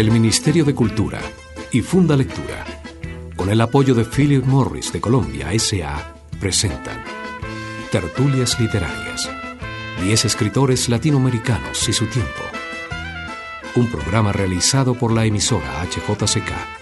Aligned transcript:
El 0.00 0.10
Ministerio 0.10 0.64
de 0.64 0.74
Cultura 0.74 1.20
y 1.72 1.82
Funda 1.82 2.16
Lectura, 2.16 2.64
con 3.36 3.50
el 3.50 3.60
apoyo 3.60 3.94
de 3.94 4.06
Philip 4.06 4.42
Morris 4.46 4.94
de 4.94 4.98
Colombia 4.98 5.48
SA, 5.58 6.14
presentan 6.40 7.04
Tertulias 7.92 8.58
Literarias. 8.58 9.28
Diez 10.02 10.24
escritores 10.24 10.88
latinoamericanos 10.88 11.86
y 11.86 11.92
su 11.92 12.06
tiempo. 12.06 12.40
Un 13.76 13.88
programa 13.88 14.32
realizado 14.32 14.94
por 14.94 15.12
la 15.12 15.26
emisora 15.26 15.84
HJCK. 15.84 16.79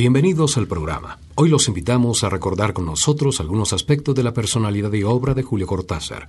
Bienvenidos 0.00 0.56
al 0.56 0.66
programa. 0.66 1.18
Hoy 1.34 1.50
los 1.50 1.68
invitamos 1.68 2.24
a 2.24 2.30
recordar 2.30 2.72
con 2.72 2.86
nosotros 2.86 3.38
algunos 3.38 3.74
aspectos 3.74 4.14
de 4.14 4.22
la 4.22 4.32
personalidad 4.32 4.90
y 4.94 5.02
obra 5.02 5.34
de 5.34 5.42
Julio 5.42 5.66
Cortázar, 5.66 6.26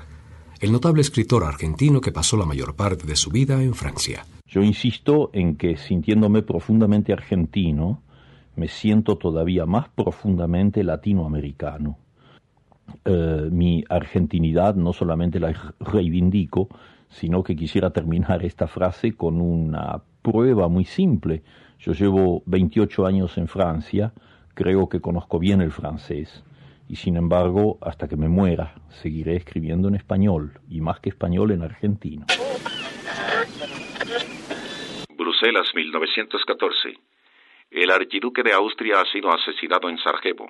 el 0.60 0.74
notable 0.74 1.00
escritor 1.00 1.46
argentino 1.46 2.02
que 2.02 2.12
pasó 2.12 2.36
la 2.36 2.46
mayor 2.46 2.76
parte 2.76 3.08
de 3.08 3.16
su 3.16 3.30
vida 3.30 3.64
en 3.64 3.74
Francia. 3.74 4.26
Yo 4.46 4.62
insisto 4.62 5.30
en 5.32 5.56
que 5.56 5.78
sintiéndome 5.78 6.42
profundamente 6.42 7.14
argentino, 7.14 8.02
me 8.58 8.68
siento 8.68 9.18
todavía 9.18 9.66
más 9.66 9.88
profundamente 9.88 10.84
latinoamericano. 10.84 11.98
Eh, 13.06 13.48
mi 13.54 13.86
argentinidad 13.88 14.76
no 14.76 14.92
solamente 14.92 15.40
la 15.40 15.74
reivindico, 15.80 16.68
sino 17.08 17.42
que 17.42 17.56
quisiera 17.56 17.92
terminar 17.92 18.44
esta 18.44 18.68
frase 18.68 19.14
con 19.14 19.40
una 19.40 20.02
prueba 20.22 20.68
muy 20.68 20.84
simple 20.84 21.42
yo 21.82 21.94
llevo 21.94 22.44
28 22.46 23.06
años 23.06 23.38
en 23.38 23.48
Francia, 23.48 24.14
creo 24.54 24.88
que 24.88 25.02
conozco 25.02 25.40
bien 25.40 25.62
el 25.62 25.72
francés 25.72 26.44
y 26.88 26.98
sin 26.98 27.16
embargo, 27.16 27.78
hasta 27.82 28.08
que 28.08 28.18
me 28.18 28.28
muera, 28.28 28.76
seguiré 28.90 29.38
escribiendo 29.38 29.88
en 29.88 29.96
español 29.96 30.60
y 30.70 30.82
más 30.82 31.00
que 31.00 31.10
español 31.10 31.52
en 31.52 31.64
argentino. 31.64 32.26
Bruselas, 35.16 35.68
1914. 35.74 37.00
El 37.72 37.90
archiduque 37.90 38.44
de 38.44 38.52
Austria 38.52 39.00
ha 39.00 39.06
sido 39.06 39.34
asesinado 39.34 39.90
en 39.90 39.98
Sarajevo. 40.00 40.50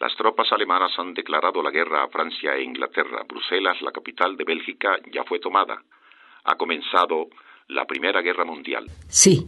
Las 0.00 0.16
tropas 0.16 0.50
alemanas 0.50 0.92
han 0.98 1.12
declarado 1.12 1.62
la 1.62 1.70
guerra 1.70 2.04
a 2.04 2.08
Francia 2.08 2.56
e 2.56 2.62
Inglaterra. 2.62 3.24
Bruselas, 3.28 3.76
la 3.82 3.92
capital 3.92 4.34
de 4.36 4.44
Bélgica, 4.44 4.96
ya 5.12 5.24
fue 5.24 5.38
tomada. 5.38 5.82
Ha 6.44 6.56
comenzado 6.56 7.28
la 7.68 7.84
Primera 7.84 8.22
Guerra 8.22 8.46
Mundial. 8.46 8.86
Sí, 9.08 9.46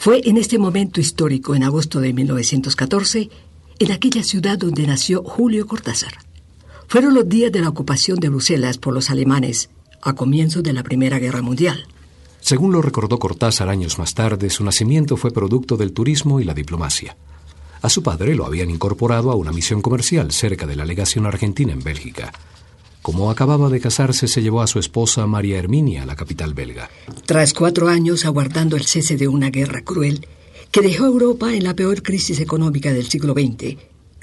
fue 0.00 0.22
en 0.24 0.38
este 0.38 0.58
momento 0.58 0.98
histórico, 0.98 1.54
en 1.54 1.62
agosto 1.62 2.00
de 2.00 2.14
1914, 2.14 3.28
en 3.80 3.92
aquella 3.92 4.22
ciudad 4.22 4.56
donde 4.56 4.86
nació 4.86 5.22
Julio 5.22 5.66
Cortázar. 5.66 6.14
Fueron 6.88 7.12
los 7.12 7.28
días 7.28 7.52
de 7.52 7.60
la 7.60 7.68
ocupación 7.68 8.18
de 8.18 8.30
Bruselas 8.30 8.78
por 8.78 8.94
los 8.94 9.10
alemanes, 9.10 9.68
a 10.00 10.14
comienzo 10.14 10.62
de 10.62 10.72
la 10.72 10.82
Primera 10.82 11.18
Guerra 11.18 11.42
Mundial. 11.42 11.86
Según 12.40 12.72
lo 12.72 12.80
recordó 12.80 13.18
Cortázar 13.18 13.68
años 13.68 13.98
más 13.98 14.14
tarde, 14.14 14.48
su 14.48 14.64
nacimiento 14.64 15.18
fue 15.18 15.32
producto 15.32 15.76
del 15.76 15.92
turismo 15.92 16.40
y 16.40 16.44
la 16.44 16.54
diplomacia. 16.54 17.14
A 17.82 17.90
su 17.90 18.02
padre 18.02 18.34
lo 18.34 18.46
habían 18.46 18.70
incorporado 18.70 19.30
a 19.30 19.34
una 19.34 19.52
misión 19.52 19.82
comercial 19.82 20.32
cerca 20.32 20.66
de 20.66 20.76
la 20.76 20.86
legación 20.86 21.26
argentina 21.26 21.74
en 21.74 21.84
Bélgica. 21.84 22.32
Como 23.02 23.30
acababa 23.30 23.70
de 23.70 23.80
casarse, 23.80 24.28
se 24.28 24.42
llevó 24.42 24.60
a 24.60 24.66
su 24.66 24.78
esposa 24.78 25.26
María 25.26 25.58
Herminia 25.58 26.02
a 26.02 26.06
la 26.06 26.16
capital 26.16 26.52
belga. 26.52 26.90
Tras 27.26 27.54
cuatro 27.54 27.88
años 27.88 28.26
aguardando 28.26 28.76
el 28.76 28.86
cese 28.86 29.16
de 29.16 29.28
una 29.28 29.50
guerra 29.50 29.82
cruel 29.82 30.26
que 30.70 30.82
dejó 30.82 31.04
a 31.04 31.08
Europa 31.08 31.54
en 31.54 31.64
la 31.64 31.74
peor 31.74 32.02
crisis 32.02 32.40
económica 32.40 32.92
del 32.92 33.08
siglo 33.08 33.32
XX, 33.32 33.76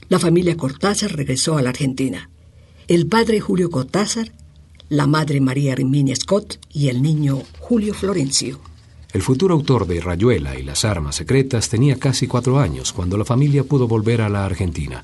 la 0.10 0.20
familia 0.20 0.56
Cortázar 0.56 1.16
regresó 1.16 1.58
a 1.58 1.62
la 1.62 1.70
Argentina. 1.70 2.30
El 2.88 3.08
padre 3.08 3.40
Julio 3.40 3.70
Cortázar, 3.70 4.32
la 4.90 5.08
madre 5.08 5.42
María 5.42 5.74
Herminia 5.74 6.16
Scott 6.16 6.60
y 6.72 6.88
el 6.88 7.02
niño 7.02 7.44
Julio 7.60 7.94
Florencio. 7.94 8.60
El 9.12 9.22
futuro 9.22 9.56
autor 9.56 9.88
de 9.88 10.00
Rayuela 10.00 10.58
y 10.58 10.64
las 10.64 10.86
armas 10.86 11.16
secretas 11.16 11.70
tenía 11.70 11.98
casi 11.98 12.28
cuatro 12.28 12.60
años 12.60 12.94
cuando 12.94 13.18
la 13.18 13.26
familia 13.26 13.64
pudo 13.64 13.88
volver 13.88 14.22
a 14.22 14.30
la 14.30 14.46
Argentina. 14.46 15.04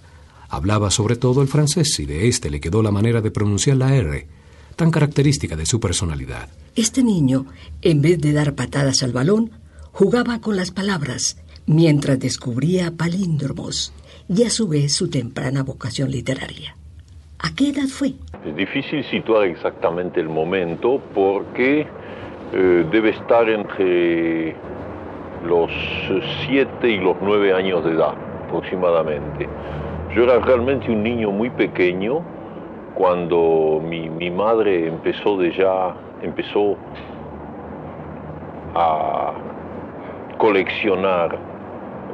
Hablaba 0.53 0.91
sobre 0.91 1.15
todo 1.15 1.41
el 1.41 1.47
francés 1.47 1.99
y 1.99 2.05
de 2.05 2.27
este 2.27 2.51
le 2.51 2.61
quedó 2.61 2.83
la 2.83 2.91
manera 2.91 3.21
de 3.21 3.31
pronunciar 3.31 3.75
la 3.75 3.95
R, 3.95 4.27
tan 4.75 4.91
característica 4.91 5.55
de 5.55 5.65
su 5.65 5.79
personalidad. 5.79 6.47
Este 6.75 7.01
niño, 7.01 7.47
en 7.81 8.03
vez 8.03 8.21
de 8.21 8.33
dar 8.33 8.53
patadas 8.53 9.01
al 9.01 9.13
balón, 9.13 9.49
jugaba 9.91 10.41
con 10.41 10.55
las 10.55 10.69
palabras 10.69 11.41
mientras 11.65 12.19
descubría 12.19 12.91
palíndromos 12.95 13.93
y 14.29 14.43
a 14.43 14.51
su 14.51 14.67
vez 14.67 14.93
su 14.93 15.09
temprana 15.09 15.63
vocación 15.63 16.11
literaria. 16.11 16.77
¿A 17.39 17.55
qué 17.55 17.69
edad 17.69 17.87
fue? 17.87 18.13
Es 18.45 18.55
difícil 18.55 19.03
situar 19.09 19.47
exactamente 19.47 20.19
el 20.19 20.29
momento 20.29 21.01
porque 21.15 21.87
eh, 22.53 22.87
debe 22.91 23.09
estar 23.09 23.49
entre 23.49 24.55
los 25.47 25.71
siete 26.45 26.91
y 26.91 26.99
los 26.99 27.17
nueve 27.23 27.55
años 27.55 27.83
de 27.83 27.93
edad 27.93 28.13
aproximadamente. 28.45 29.49
Yo 30.15 30.25
era 30.25 30.37
realmente 30.39 30.91
un 30.91 31.01
niño 31.01 31.31
muy 31.31 31.49
pequeño 31.49 32.21
cuando 32.93 33.81
mi, 33.83 34.29
madre 34.29 34.87
empezó 34.87 35.37
de 35.37 35.51
ya, 35.51 35.95
empezó 36.21 36.77
a 38.75 39.33
coleccionar 40.37 41.35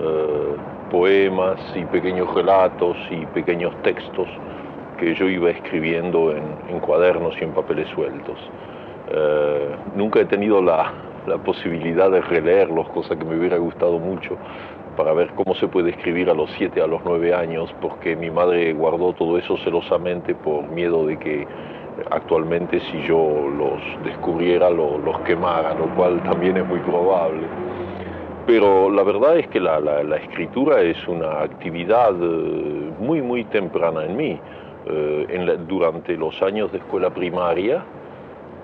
eh, 0.02 0.56
poemas 0.90 1.60
y 1.76 1.84
pequeños 1.86 2.34
relatos 2.34 2.96
y 3.12 3.26
pequeños 3.28 3.74
textos 3.84 4.30
que 4.98 5.14
yo 5.16 5.28
iba 5.28 5.50
escribiendo 5.50 6.32
en, 6.32 6.80
cuadernos 6.80 7.36
y 7.42 7.44
en 7.44 7.52
papeles 7.52 7.90
sueltos. 7.90 8.38
Eh, 9.12 9.76
nunca 9.98 10.22
he 10.22 10.26
tenido 10.26 10.62
la, 10.62 10.94
la 11.28 11.38
posibilidad 11.38 12.10
de 12.10 12.22
releerlos, 12.22 12.88
cosa 12.90 13.18
que 13.18 13.26
me 13.26 13.38
hubiera 13.38 13.58
gustado 13.58 14.00
mucho, 14.00 14.38
para 15.00 15.14
ver 15.14 15.30
cómo 15.34 15.56
se 15.56 15.70
puede 15.70 15.92
escribir 15.92 16.30
a 16.30 16.34
los 16.34 16.52
7, 16.58 16.82
a 16.82 16.86
los 16.86 17.00
9 17.06 17.34
años, 17.34 17.74
porque 17.80 18.18
mi 18.18 18.30
madre 18.30 18.74
guardó 18.74 19.14
todo 19.14 19.38
eso 19.38 19.56
celosamente 19.64 20.36
por 20.36 20.68
miedo 20.68 21.08
de 21.08 21.18
que 21.18 21.48
actualmente 22.12 22.82
si 22.82 23.02
yo 23.08 23.50
los 23.58 23.80
descubriera 24.04 24.70
los 24.70 25.20
quemara, 25.22 25.74
lo 25.74 25.86
cual 25.96 26.22
también 26.24 26.58
es 26.58 26.68
muy 26.68 26.80
probable. 26.80 27.48
Pero 28.46 28.92
la 28.92 29.04
verdad 29.04 29.38
es 29.38 29.48
que 29.48 29.62
la, 29.62 29.78
escritura 30.18 30.82
es 30.82 30.98
una 31.08 31.44
actividad 31.44 32.12
eh, 32.22 32.92
muy, 33.00 33.22
muy 33.22 33.46
temprana 33.46 34.04
en 34.04 34.18
mí. 34.18 34.38
Eh, 34.86 35.58
durante 35.66 36.18
los 36.18 36.42
años 36.42 36.74
de 36.74 36.80
escuela 36.80 37.10
primaria, 37.10 37.86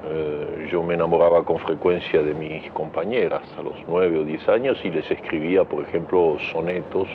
eh, 0.07 0.67
yo 0.71 0.83
me 0.83 0.93
enamoraba 0.93 1.43
con 1.43 1.57
frecuencia 1.59 2.21
de 2.21 2.33
mis 2.33 2.69
compañeras 2.71 3.41
a 3.57 3.63
los 3.63 3.73
nueve 3.88 4.19
o 4.19 4.23
diez 4.23 4.47
años 4.47 4.77
y 4.83 4.89
les 4.89 5.09
escribía, 5.09 5.63
por 5.63 5.83
ejemplo, 5.83 6.38
sonetos 6.51 7.07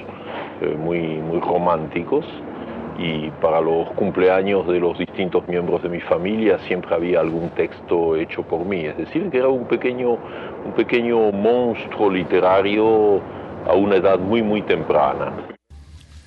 eh, 0.60 0.76
muy, 0.76 0.98
muy 0.98 1.40
románticos 1.40 2.24
y 2.98 3.30
para 3.40 3.60
los 3.60 3.90
cumpleaños 3.92 4.66
de 4.66 4.80
los 4.80 4.98
distintos 4.98 5.46
miembros 5.48 5.82
de 5.82 5.88
mi 5.88 6.00
familia 6.00 6.58
siempre 6.60 6.94
había 6.94 7.20
algún 7.20 7.48
texto 7.50 8.16
hecho 8.16 8.42
por 8.42 8.64
mí, 8.64 8.84
es 8.84 8.96
decir, 8.96 9.30
que 9.30 9.38
era 9.38 9.48
un 9.48 9.64
pequeño, 9.64 10.18
un 10.66 10.72
pequeño 10.76 11.32
monstruo 11.32 12.10
literario 12.10 13.20
a 13.66 13.74
una 13.74 13.96
edad 13.96 14.18
muy, 14.18 14.42
muy 14.42 14.62
temprana. 14.62 15.49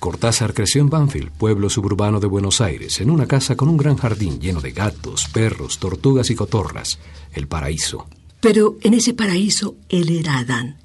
Cortázar 0.04 0.52
creció 0.52 0.82
en 0.82 0.90
Banfield, 0.90 1.30
pueblo 1.30 1.70
suburbano 1.70 2.20
de 2.20 2.26
Buenos 2.26 2.60
Aires, 2.60 3.00
en 3.00 3.08
una 3.08 3.26
casa 3.26 3.56
con 3.56 3.70
un 3.70 3.78
gran 3.78 3.96
jardín 3.96 4.38
lleno 4.38 4.60
de 4.60 4.72
gatos, 4.72 5.28
perros, 5.32 5.78
tortugas 5.78 6.28
y 6.28 6.34
cotorras, 6.34 6.98
el 7.32 7.48
paraíso. 7.48 8.06
Pero 8.38 8.76
en 8.82 8.92
ese 8.92 9.14
paraíso 9.14 9.76
él 9.88 10.10
era 10.10 10.36
Adán, 10.36 10.76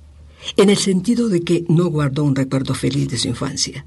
en 0.56 0.70
el 0.70 0.78
sentido 0.78 1.28
de 1.28 1.42
que 1.42 1.66
no 1.68 1.88
guardó 1.88 2.24
un 2.24 2.34
recuerdo 2.34 2.74
feliz 2.74 3.10
de 3.10 3.18
su 3.18 3.28
infancia. 3.28 3.86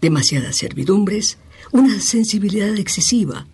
Demasiadas 0.00 0.54
servidumbres, 0.54 1.36
una 1.72 1.98
sensibilidad 1.98 2.76
excesiva, 2.76 3.48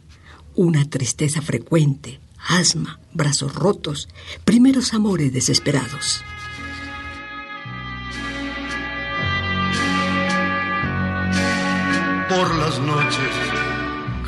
una 0.55 0.85
tristeza 0.85 1.41
frecuente, 1.41 2.21
asma, 2.47 3.01
brazos 3.15 3.55
rotos, 3.55 4.07
primeros 4.45 4.93
amores 4.93 5.33
desesperados. 5.33 6.23
Por 12.31 12.55
las 12.55 12.79
noches, 12.79 13.35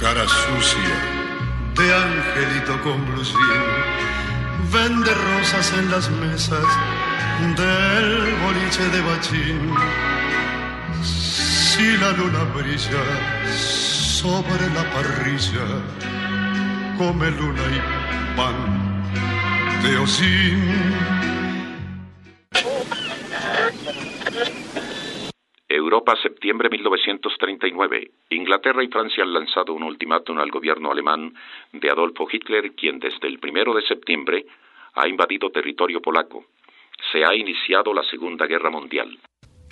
cara 0.01 0.27
sucia 0.27 0.97
de 1.77 1.95
angelito 1.95 2.83
con 2.83 3.07
blusín, 3.07 3.39
vende 4.73 5.15
rosas 5.15 5.73
en 5.79 5.89
las 5.89 6.11
mesas 6.11 6.67
del 7.57 8.35
boliche 8.43 8.85
de 8.95 9.01
bachín. 9.09 9.75
Si 11.03 11.97
la 11.99 12.11
luna 12.11 12.43
brilla 12.57 13.05
sobre 13.55 14.69
la 14.75 14.85
parrilla, 14.95 15.67
come 16.99 17.31
luna 17.31 17.63
y 17.77 18.37
pan 18.37 18.57
de 19.85 19.99
osín 19.99 21.22
Europa, 26.03 26.21
septiembre 26.21 26.69
1939. 26.69 28.11
Inglaterra 28.31 28.83
y 28.83 28.89
Francia 28.89 29.23
han 29.23 29.33
lanzado 29.33 29.73
un 29.73 29.85
ultimátum 29.85 30.37
al 30.39 30.51
gobierno 30.51 30.91
alemán 30.91 31.33
de 31.73 31.91
Adolfo 31.91 32.27
Hitler, 32.31 32.73
quien 32.73 32.99
desde 32.99 33.29
el 33.29 33.39
primero 33.39 33.73
de 33.73 33.83
septiembre 33.83 34.45
ha 34.95 35.07
invadido 35.07 35.51
territorio 35.51 36.01
polaco. 36.03 36.47
Se 37.13 37.25
ha 37.25 37.37
iniciado 37.37 37.95
la 37.95 38.03
Segunda 38.03 38.47
Guerra 38.47 38.69
Mundial. 38.69 39.17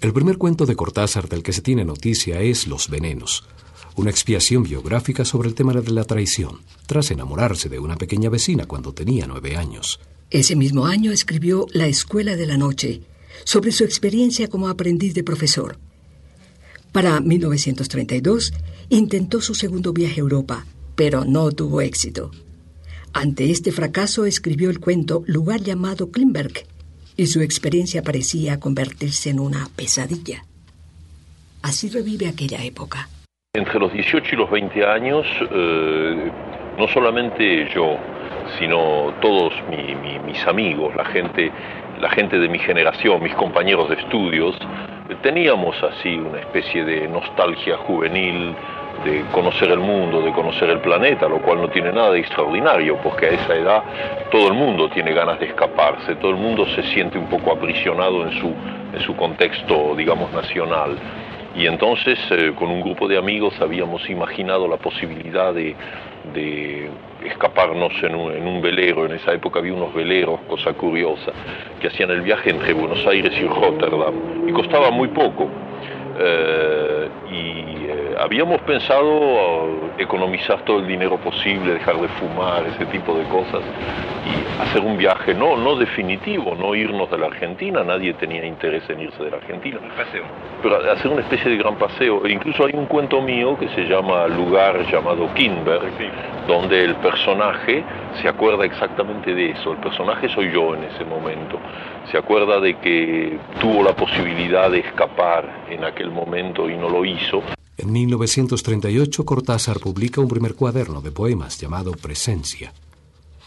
El 0.00 0.12
primer 0.12 0.38
cuento 0.38 0.66
de 0.66 0.76
Cortázar 0.76 1.28
del 1.28 1.42
que 1.42 1.52
se 1.52 1.62
tiene 1.62 1.84
noticia 1.84 2.40
es 2.40 2.68
Los 2.68 2.88
Venenos, 2.88 3.48
una 3.96 4.10
expiación 4.10 4.62
biográfica 4.62 5.24
sobre 5.24 5.48
el 5.48 5.56
tema 5.56 5.72
de 5.72 5.90
la 5.90 6.04
traición, 6.04 6.60
tras 6.86 7.10
enamorarse 7.10 7.68
de 7.68 7.80
una 7.80 7.96
pequeña 7.96 8.30
vecina 8.30 8.66
cuando 8.66 8.94
tenía 8.94 9.26
nueve 9.26 9.56
años. 9.56 9.98
Ese 10.30 10.54
mismo 10.54 10.86
año 10.86 11.10
escribió 11.10 11.66
La 11.72 11.88
Escuela 11.88 12.36
de 12.36 12.46
la 12.46 12.56
Noche, 12.56 13.00
sobre 13.44 13.72
su 13.72 13.82
experiencia 13.82 14.46
como 14.46 14.68
aprendiz 14.68 15.12
de 15.14 15.24
profesor. 15.24 15.76
Para 16.92 17.20
1932 17.20 18.52
intentó 18.88 19.40
su 19.40 19.54
segundo 19.54 19.92
viaje 19.92 20.16
a 20.16 20.24
Europa, 20.24 20.64
pero 20.96 21.24
no 21.24 21.50
tuvo 21.52 21.80
éxito. 21.80 22.30
Ante 23.12 23.50
este 23.50 23.72
fracaso 23.72 24.24
escribió 24.24 24.70
el 24.70 24.80
cuento 24.80 25.22
Lugar 25.26 25.60
llamado 25.60 26.10
Klimberg, 26.10 26.64
y 27.16 27.26
su 27.26 27.42
experiencia 27.42 28.02
parecía 28.02 28.58
convertirse 28.58 29.30
en 29.30 29.40
una 29.40 29.68
pesadilla. 29.76 30.44
Así 31.62 31.90
revive 31.90 32.28
aquella 32.28 32.64
época. 32.64 33.08
Entre 33.54 33.78
los 33.78 33.92
18 33.92 34.26
y 34.32 34.36
los 34.36 34.50
20 34.50 34.86
años, 34.86 35.26
eh, 35.50 36.30
no 36.78 36.88
solamente 36.88 37.68
yo, 37.74 37.98
sino 38.58 39.14
todos 39.20 39.52
mis 40.26 40.46
amigos, 40.46 40.94
la 40.96 41.04
gente 41.04 41.52
la 42.00 42.10
gente 42.10 42.38
de 42.38 42.48
mi 42.48 42.58
generación, 42.58 43.22
mis 43.22 43.34
compañeros 43.34 43.90
de 43.90 43.96
estudios, 43.96 44.56
teníamos 45.22 45.76
así 45.82 46.16
una 46.16 46.40
especie 46.40 46.84
de 46.84 47.08
nostalgia 47.08 47.76
juvenil 47.78 48.54
de 49.04 49.24
conocer 49.32 49.70
el 49.70 49.78
mundo, 49.78 50.20
de 50.20 50.32
conocer 50.32 50.68
el 50.68 50.80
planeta, 50.80 51.28
lo 51.28 51.40
cual 51.40 51.62
no 51.62 51.68
tiene 51.68 51.92
nada 51.92 52.10
de 52.10 52.20
extraordinario, 52.20 52.98
porque 53.02 53.26
a 53.26 53.28
esa 53.30 53.54
edad 53.54 53.82
todo 54.30 54.48
el 54.48 54.54
mundo 54.54 54.90
tiene 54.90 55.12
ganas 55.12 55.40
de 55.40 55.46
escaparse, 55.46 56.16
todo 56.16 56.32
el 56.32 56.36
mundo 56.36 56.66
se 56.66 56.82
siente 56.82 57.18
un 57.18 57.26
poco 57.26 57.52
aprisionado 57.52 58.26
en 58.26 58.32
su, 58.38 58.54
en 58.92 59.00
su 59.00 59.16
contexto, 59.16 59.94
digamos, 59.96 60.30
nacional. 60.32 60.96
Y 61.56 61.66
entonces, 61.66 62.18
eh, 62.30 62.52
con 62.54 62.68
un 62.68 62.80
grupo 62.80 63.08
de 63.08 63.16
amigos, 63.16 63.54
habíamos 63.60 64.08
imaginado 64.08 64.68
la 64.68 64.76
posibilidad 64.76 65.52
de 65.52 65.74
de 66.32 66.90
escaparnos 67.24 67.92
en 68.02 68.14
un, 68.14 68.62
velero. 68.62 69.06
En 69.06 69.12
esa 69.12 69.32
época 69.32 69.58
había 69.58 69.74
unos 69.74 69.94
veleros, 69.94 70.40
cosa 70.48 70.72
curiosa, 70.72 71.32
que 71.80 71.88
hacían 71.88 72.10
el 72.10 72.22
viaje 72.22 72.50
entre 72.50 72.72
Buenos 72.72 73.06
Aires 73.06 73.32
y 73.38 73.46
Rotterdam 73.46 74.14
y 74.46 74.52
costaba 74.52 74.90
muy 74.90 75.08
poco. 75.08 75.48
Eh, 76.18 77.08
habíamos 78.20 78.60
pensado 78.62 79.92
economizar 79.98 80.62
todo 80.64 80.80
el 80.80 80.86
dinero 80.86 81.16
posible, 81.18 81.74
dejar 81.74 81.96
de 82.00 82.08
fumar, 82.08 82.64
ese 82.66 82.84
tipo 82.86 83.14
de 83.14 83.24
cosas, 83.24 83.62
y 84.26 84.62
hacer 84.62 84.82
un 84.82 84.98
viaje 84.98 85.34
no, 85.34 85.56
no 85.56 85.76
definitivo, 85.76 86.54
no 86.54 86.74
irnos 86.74 87.10
de 87.10 87.18
la 87.18 87.26
Argentina, 87.26 87.82
nadie 87.82 88.12
tenía 88.14 88.44
interés 88.44 88.88
en 88.90 89.00
irse 89.00 89.22
de 89.22 89.30
la 89.30 89.38
Argentina. 89.38 89.78
Pero 90.62 90.92
hacer 90.92 91.10
una 91.10 91.22
especie 91.22 91.50
de 91.50 91.56
gran 91.56 91.76
paseo. 91.76 92.26
E 92.26 92.32
incluso 92.32 92.66
hay 92.66 92.72
un 92.74 92.86
cuento 92.86 93.22
mío 93.22 93.56
que 93.58 93.68
se 93.70 93.86
llama 93.86 94.26
Lugar 94.28 94.84
llamado 94.90 95.32
Kinberg, 95.34 95.92
donde 96.46 96.84
el 96.84 96.96
personaje 96.96 97.82
se 98.20 98.28
acuerda 98.28 98.66
exactamente 98.66 99.34
de 99.34 99.50
eso. 99.50 99.72
El 99.72 99.78
personaje 99.78 100.28
soy 100.28 100.52
yo 100.52 100.74
en 100.74 100.84
ese 100.84 101.04
momento. 101.04 101.58
Se 102.10 102.18
acuerda 102.18 102.60
de 102.60 102.74
que 102.74 103.38
tuvo 103.60 103.82
la 103.82 103.94
posibilidad 103.94 104.70
de 104.70 104.80
escapar 104.80 105.44
en 105.70 105.84
aquel 105.84 106.10
momento 106.10 106.68
y 106.68 106.76
no 106.76 106.90
lo 106.90 107.04
hizo. 107.04 107.42
En 107.76 107.92
1938 107.92 109.24
Cortázar 109.24 109.80
publica 109.80 110.20
un 110.20 110.28
primer 110.28 110.54
cuaderno 110.54 111.00
de 111.00 111.12
poemas 111.12 111.58
llamado 111.58 111.92
Presencia. 111.92 112.72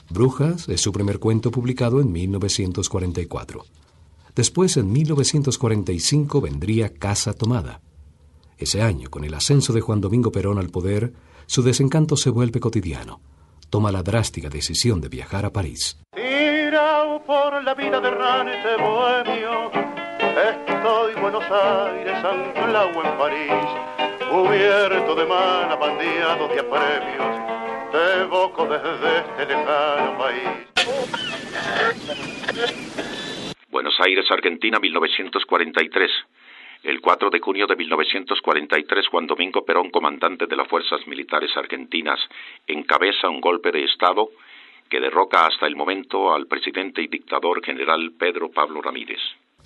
Brujas 0.10 0.68
es 0.70 0.82
su 0.82 0.92
primer 0.92 1.20
cuento 1.20 1.52
publicado 1.52 2.02
en 2.02 2.12
1944. 2.12 3.66
Después, 4.36 4.78
en 4.78 4.92
1945, 4.92 6.42
vendría 6.42 6.90
Casa 6.90 7.34
Tomada. 7.34 7.82
Ese 8.58 8.82
año, 8.82 9.10
con 9.10 9.24
el 9.24 9.34
ascenso 9.34 9.74
de 9.74 9.82
Juan 9.82 10.02
Domingo 10.02 10.32
Perón 10.32 10.58
al 10.58 10.70
poder, 10.70 11.14
su 11.46 11.62
desencanto 11.62 12.16
se 12.18 12.30
vuelve 12.30 12.60
cotidiano. 12.60 13.22
Toma 13.70 13.92
la 13.92 14.04
drástica 14.04 14.50
decisión 14.50 15.02
de 15.02 15.10
viajar 15.10 15.46
a 15.46 15.52
París. 15.52 15.98
por 17.26 17.64
la 17.64 17.74
vida 17.74 18.02
de 18.02 18.10
bohemio, 18.82 19.72
estoy 19.76 21.22
Buenos 21.22 21.44
Aires, 21.44 22.18
en 22.24 23.18
París, 23.18 23.93
este. 32.58 32.74
Buenos 33.70 33.94
Aires, 34.00 34.26
Argentina, 34.32 34.80
1943. 34.80 36.10
El 36.82 37.00
4 37.00 37.30
de 37.30 37.40
junio 37.42 37.68
de 37.68 37.76
1943, 37.76 39.08
Juan 39.08 39.28
Domingo 39.28 39.64
Perón, 39.64 39.92
comandante 39.92 40.48
de 40.48 40.56
las 40.56 40.68
Fuerzas 40.68 41.06
Militares 41.06 41.56
Argentinas, 41.56 42.20
encabeza 42.66 43.30
un 43.30 43.40
golpe 43.40 43.72
de 43.72 43.84
Estado 43.84 44.30
que 44.90 45.00
derroca 45.00 45.46
hasta 45.46 45.68
el 45.68 45.76
momento 45.76 46.34
al 46.34 46.48
presidente 46.48 47.04
y 47.04 47.08
dictador 47.08 47.64
general 47.64 48.12
Pedro 48.18 48.50
Pablo 48.50 48.82
Ramírez. 48.82 49.22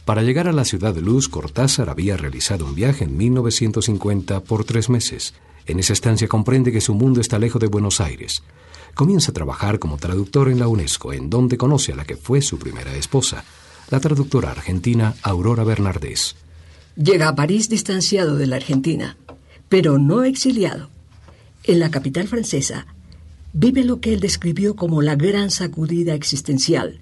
Para 0.07 0.23
llegar 0.23 0.47
a 0.47 0.53
la 0.53 0.63
ciudad 0.63 0.95
de 0.95 1.01
Luz, 1.01 1.27
Cortázar 1.27 1.89
había 1.89 2.15
realizado 2.15 2.63
un 2.63 2.75
viaje 2.75 3.03
en 3.03 3.17
1950 3.17 4.39
por 4.39 4.63
tres 4.63 4.89
meses. 4.89 5.33
En 5.65 5.79
esa 5.79 5.91
estancia 5.91 6.29
comprende 6.29 6.71
que 6.71 6.79
su 6.79 6.93
mundo 6.93 7.19
está 7.19 7.37
lejos 7.37 7.59
de 7.59 7.67
Buenos 7.67 7.99
Aires. 7.99 8.41
Comienza 8.95 9.31
a 9.31 9.33
trabajar 9.33 9.79
como 9.79 9.97
traductor 9.97 10.47
en 10.47 10.59
la 10.59 10.69
UNESCO, 10.69 11.11
en 11.11 11.29
donde 11.29 11.57
conoce 11.57 11.91
a 11.91 11.97
la 11.97 12.05
que 12.05 12.15
fue 12.15 12.41
su 12.41 12.57
primera 12.57 12.95
esposa, 12.95 13.43
la 13.89 13.99
traductora 13.99 14.51
argentina 14.51 15.13
Aurora 15.23 15.65
Bernardés. 15.65 16.37
Llega 16.95 17.27
a 17.27 17.35
París 17.35 17.67
distanciado 17.67 18.37
de 18.37 18.47
la 18.47 18.55
Argentina, 18.55 19.17
pero 19.67 19.97
no 19.97 20.23
exiliado. 20.23 20.89
En 21.65 21.81
la 21.81 21.91
capital 21.91 22.29
francesa 22.29 22.87
vive 23.51 23.83
lo 23.83 23.99
que 23.99 24.13
él 24.13 24.21
describió 24.21 24.77
como 24.77 25.01
la 25.01 25.17
gran 25.17 25.51
sacudida 25.51 26.13
existencial, 26.13 27.01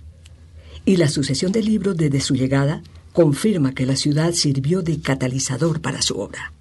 y 0.85 0.97
la 0.97 1.09
sucesión 1.09 1.51
de 1.51 1.63
libros 1.63 1.97
desde 1.97 2.21
su 2.21 2.35
llegada 2.35 2.81
confirma 3.11 3.73
que 3.73 3.85
la 3.85 3.95
ciudad 3.95 4.33
sirvió 4.33 4.81
de 4.81 4.99
catalizador 5.01 5.81
para 5.81 6.01
su 6.01 6.19
obra. 6.19 6.51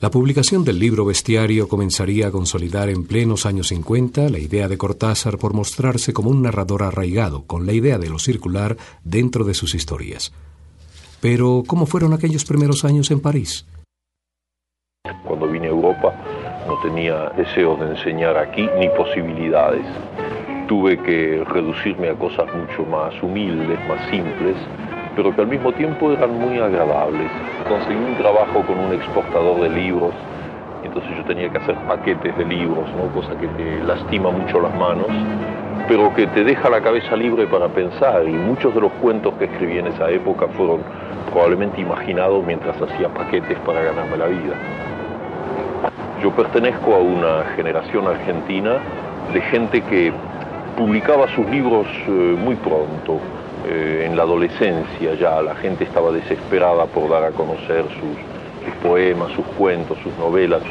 La 0.00 0.10
publicación 0.10 0.64
del 0.64 0.78
libro 0.78 1.06
Bestiario 1.06 1.66
comenzaría 1.66 2.26
a 2.26 2.30
consolidar 2.30 2.90
en 2.90 3.06
plenos 3.06 3.46
años 3.46 3.68
50 3.68 4.28
la 4.28 4.38
idea 4.38 4.68
de 4.68 4.76
Cortázar 4.76 5.38
por 5.38 5.54
mostrarse 5.54 6.12
como 6.12 6.28
un 6.28 6.42
narrador 6.42 6.82
arraigado 6.82 7.44
con 7.44 7.64
la 7.64 7.72
idea 7.72 7.98
de 7.98 8.10
lo 8.10 8.18
circular 8.18 8.76
dentro 9.02 9.44
de 9.44 9.54
sus 9.54 9.74
historias. 9.74 10.32
Pero, 11.22 11.62
¿cómo 11.66 11.86
fueron 11.86 12.12
aquellos 12.12 12.44
primeros 12.44 12.84
años 12.84 13.10
en 13.10 13.20
París? 13.20 13.64
Cuando 15.26 15.48
vine 15.48 15.68
a 15.68 15.70
Europa 15.70 16.12
no 16.66 16.78
tenía 16.82 17.30
deseos 17.30 17.80
de 17.80 17.96
enseñar 17.96 18.36
aquí 18.36 18.68
ni 18.78 18.90
posibilidades. 18.90 19.86
Tuve 20.68 20.96
que 20.98 21.44
reducirme 21.46 22.08
a 22.08 22.14
cosas 22.14 22.46
mucho 22.54 22.84
más 22.90 23.12
humildes, 23.22 23.78
más 23.86 24.00
simples, 24.10 24.56
pero 25.14 25.34
que 25.34 25.42
al 25.42 25.48
mismo 25.48 25.72
tiempo 25.72 26.10
eran 26.12 26.38
muy 26.38 26.58
agradables. 26.58 27.30
Conseguí 27.68 27.96
un 27.96 28.16
trabajo 28.16 28.62
con 28.66 28.78
un 28.78 28.92
exportador 28.92 29.60
de 29.60 29.68
libros, 29.68 30.14
entonces 30.82 31.16
yo 31.16 31.24
tenía 31.24 31.50
que 31.50 31.58
hacer 31.58 31.74
paquetes 31.86 32.36
de 32.38 32.44
libros, 32.44 32.88
¿no? 32.96 33.12
cosa 33.12 33.38
que 33.38 33.46
te 33.48 33.84
lastima 33.84 34.30
mucho 34.30 34.60
las 34.60 34.74
manos, 34.76 35.08
pero 35.88 36.14
que 36.14 36.26
te 36.28 36.44
deja 36.44 36.70
la 36.70 36.80
cabeza 36.80 37.14
libre 37.16 37.46
para 37.46 37.68
pensar, 37.68 38.26
y 38.26 38.32
muchos 38.32 38.74
de 38.74 38.80
los 38.80 38.92
cuentos 39.02 39.34
que 39.34 39.44
escribí 39.44 39.78
en 39.78 39.88
esa 39.88 40.10
época 40.10 40.46
fueron 40.56 40.80
probablemente 41.30 41.80
imaginados 41.80 42.44
mientras 42.46 42.80
hacía 42.80 43.08
paquetes 43.08 43.58
para 43.66 43.82
ganarme 43.82 44.16
la 44.16 44.26
vida. 44.26 44.54
Yo 46.22 46.30
pertenezco 46.30 46.94
a 46.94 46.98
una 46.98 47.44
generación 47.56 48.06
argentina 48.06 48.78
de 49.32 49.40
gente 49.42 49.82
que 49.82 50.12
publicaba 50.76 51.28
sus 51.34 51.48
libros 51.48 51.86
eh, 52.06 52.10
muy 52.10 52.56
pronto, 52.56 53.20
eh, 53.66 54.06
en 54.06 54.16
la 54.16 54.24
adolescencia 54.24 55.14
ya 55.14 55.40
la 55.40 55.54
gente 55.54 55.84
estaba 55.84 56.12
desesperada 56.12 56.86
por 56.86 57.08
dar 57.08 57.24
a 57.24 57.30
conocer 57.30 57.84
sus, 57.84 58.82
poemas, 58.82 59.32
sus 59.32 59.44
cuentos, 59.58 59.98
sus 60.02 60.16
novelas. 60.18 60.62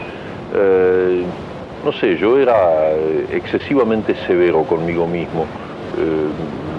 Eh, 0.54 1.24
no 1.84 1.92
sé, 1.94 2.18
yo 2.18 2.38
era 2.40 2.92
excesivamente 3.32 4.16
severo 4.28 4.64
conmigo 4.64 5.06
mismo. 5.06 5.46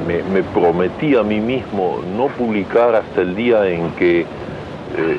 Me, 0.06 0.22
me, 0.22 0.42
prometí 0.42 1.14
a 1.14 1.22
mí 1.22 1.40
mismo 1.40 2.00
no 2.16 2.26
publicar 2.28 2.94
hasta 2.94 3.20
el 3.20 3.34
día 3.36 3.66
en 3.68 3.90
que 3.92 4.26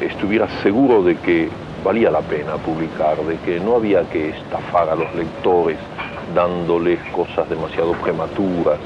estuviera 0.02 0.48
seguro 0.64 1.04
de 1.04 1.16
que 1.16 1.50
valía 1.84 2.10
la 2.10 2.22
pena 2.22 2.56
publicar, 2.58 3.18
de 3.18 3.38
que 3.38 3.60
no 3.60 3.76
había 3.76 4.04
que 4.10 4.30
estafar 4.30 4.90
a 4.90 4.96
los 4.96 5.14
lectores 5.16 5.78
dándoles 6.34 7.00
cosas 7.12 7.50
demasiado 7.50 7.92
prematuras, 7.94 8.80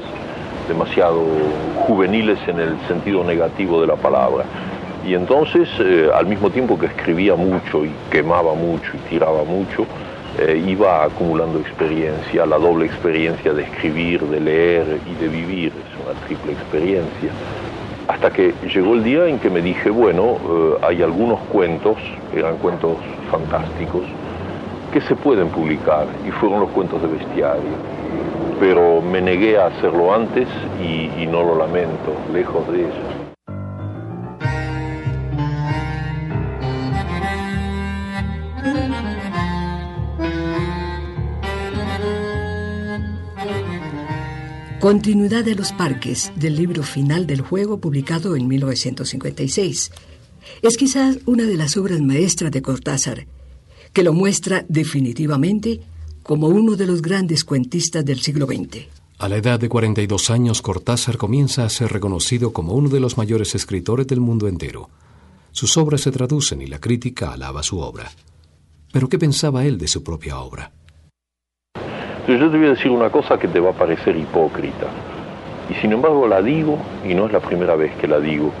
demasiado 0.68 1.24
juveniles 1.86 2.38
en 2.46 2.60
el 2.60 2.76
sentido 2.86 3.24
negativo 3.24 3.80
de 3.80 3.86
la 3.86 3.96
palabra. 3.96 4.44
Y 5.06 5.14
entonces, 5.14 5.68
eh, 5.78 6.10
al 6.14 6.26
mismo 6.26 6.50
tiempo 6.50 6.78
que 6.78 6.86
escribía 6.86 7.34
mucho 7.34 7.84
y 7.84 7.90
quemaba 8.10 8.54
mucho 8.54 8.92
y 8.94 9.08
tiraba 9.08 9.44
mucho, 9.44 9.86
eh, 10.38 10.62
iba 10.66 11.04
acumulando 11.04 11.58
experiencia, 11.58 12.46
la 12.46 12.58
doble 12.58 12.86
experiencia 12.86 13.52
de 13.52 13.62
escribir, 13.62 14.22
de 14.22 14.40
leer 14.40 15.00
y 15.10 15.20
de 15.20 15.28
vivir, 15.28 15.72
es 15.72 16.06
una 16.06 16.18
triple 16.26 16.52
experiencia. 16.52 17.30
Hasta 18.06 18.30
que 18.30 18.54
llegó 18.72 18.94
el 18.94 19.04
día 19.04 19.26
en 19.26 19.38
que 19.38 19.50
me 19.50 19.60
dije, 19.62 19.90
bueno, 19.90 20.36
eh, 20.36 20.74
hay 20.82 21.02
algunos 21.02 21.40
cuentos, 21.52 21.96
eran 22.34 22.56
cuentos 22.58 22.96
fantásticos, 23.30 24.02
que 24.92 25.00
se 25.02 25.14
pueden 25.14 25.48
publicar, 25.48 26.06
y 26.26 26.30
fueron 26.30 26.60
los 26.60 26.70
cuentos 26.70 27.00
de 27.02 27.08
bestiario. 27.08 27.70
Pero 28.58 29.00
me 29.00 29.22
negué 29.22 29.58
a 29.58 29.66
hacerlo 29.66 30.14
antes 30.14 30.48
y, 30.82 31.26
no 31.26 31.42
lo 31.42 31.56
lamento, 31.56 32.14
lejos 32.32 32.70
de 32.72 32.82
eso. 32.82 33.30
Continuidad 44.80 45.44
de 45.44 45.54
los 45.54 45.72
parques 45.72 46.32
del 46.36 46.56
libro 46.56 46.82
final 46.82 47.26
del 47.26 47.42
juego 47.42 47.80
publicado 47.80 48.34
en 48.34 48.48
1956. 48.48 49.92
Es 50.62 50.76
quizás 50.78 51.18
una 51.26 51.44
de 51.44 51.56
las 51.56 51.76
obras 51.76 52.00
maestras 52.00 52.50
de 52.50 52.62
Cortázar, 52.62 53.26
que 53.92 54.02
lo 54.02 54.12
muestra 54.12 54.64
definitivamente 54.68 55.80
como 56.22 56.48
uno 56.48 56.76
de 56.76 56.86
los 56.86 57.02
grandes 57.02 57.44
cuentistas 57.44 58.04
del 58.04 58.20
siglo 58.20 58.46
XX. 58.46 58.86
A 59.18 59.28
la 59.28 59.36
edad 59.36 59.60
de 59.60 59.68
42 59.68 60.30
años, 60.30 60.62
Cortázar 60.62 61.16
comienza 61.16 61.64
a 61.64 61.68
ser 61.68 61.92
reconocido 61.92 62.52
como 62.52 62.72
uno 62.74 62.88
de 62.88 63.00
los 63.00 63.18
mayores 63.18 63.54
escritores 63.54 64.06
del 64.06 64.20
mundo 64.20 64.48
entero. 64.48 64.88
Sus 65.52 65.76
obras 65.76 66.02
se 66.02 66.10
traducen 66.10 66.62
y 66.62 66.66
la 66.66 66.78
crítica 66.78 67.32
alaba 67.32 67.62
su 67.62 67.80
obra. 67.80 68.10
Pero 68.92 69.08
¿qué 69.08 69.18
pensaba 69.18 69.64
él 69.64 69.78
de 69.78 69.88
su 69.88 70.02
propia 70.02 70.38
obra? 70.38 70.72
yo 72.28 72.50
te 72.50 72.56
voy 72.56 72.66
a 72.66 72.70
decir 72.70 72.90
una 72.90 73.10
cosa 73.10 73.38
que 73.38 73.48
te 73.48 73.58
va 73.58 73.70
a 73.70 73.76
parecer 73.76 74.16
hipócrita. 74.16 74.86
Y 75.68 75.74
sin 75.80 75.92
embargo 75.92 76.26
la 76.26 76.40
digo, 76.40 76.78
y 77.04 77.14
no 77.14 77.26
es 77.26 77.32
la 77.32 77.40
primera 77.40 77.74
vez 77.76 77.94
que 77.96 78.06
la 78.06 78.20
digo. 78.20 78.52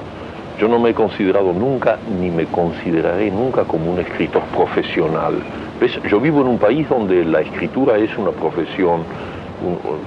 Yo 0.60 0.68
no 0.68 0.78
me 0.78 0.90
he 0.90 0.94
considerado 0.94 1.52
nunca, 1.52 1.98
ni 2.20 2.30
me 2.30 2.44
consideraré 2.44 3.30
nunca 3.30 3.64
como 3.64 3.90
un 3.92 3.98
escritor 3.98 4.42
profesional. 4.54 5.34
¿Ves? 5.80 5.98
Yo 6.08 6.20
vivo 6.20 6.42
en 6.42 6.48
un 6.48 6.58
país 6.58 6.88
donde 6.88 7.24
la 7.24 7.40
escritura 7.40 7.96
es 7.96 8.16
una 8.18 8.30
profesión. 8.30 9.04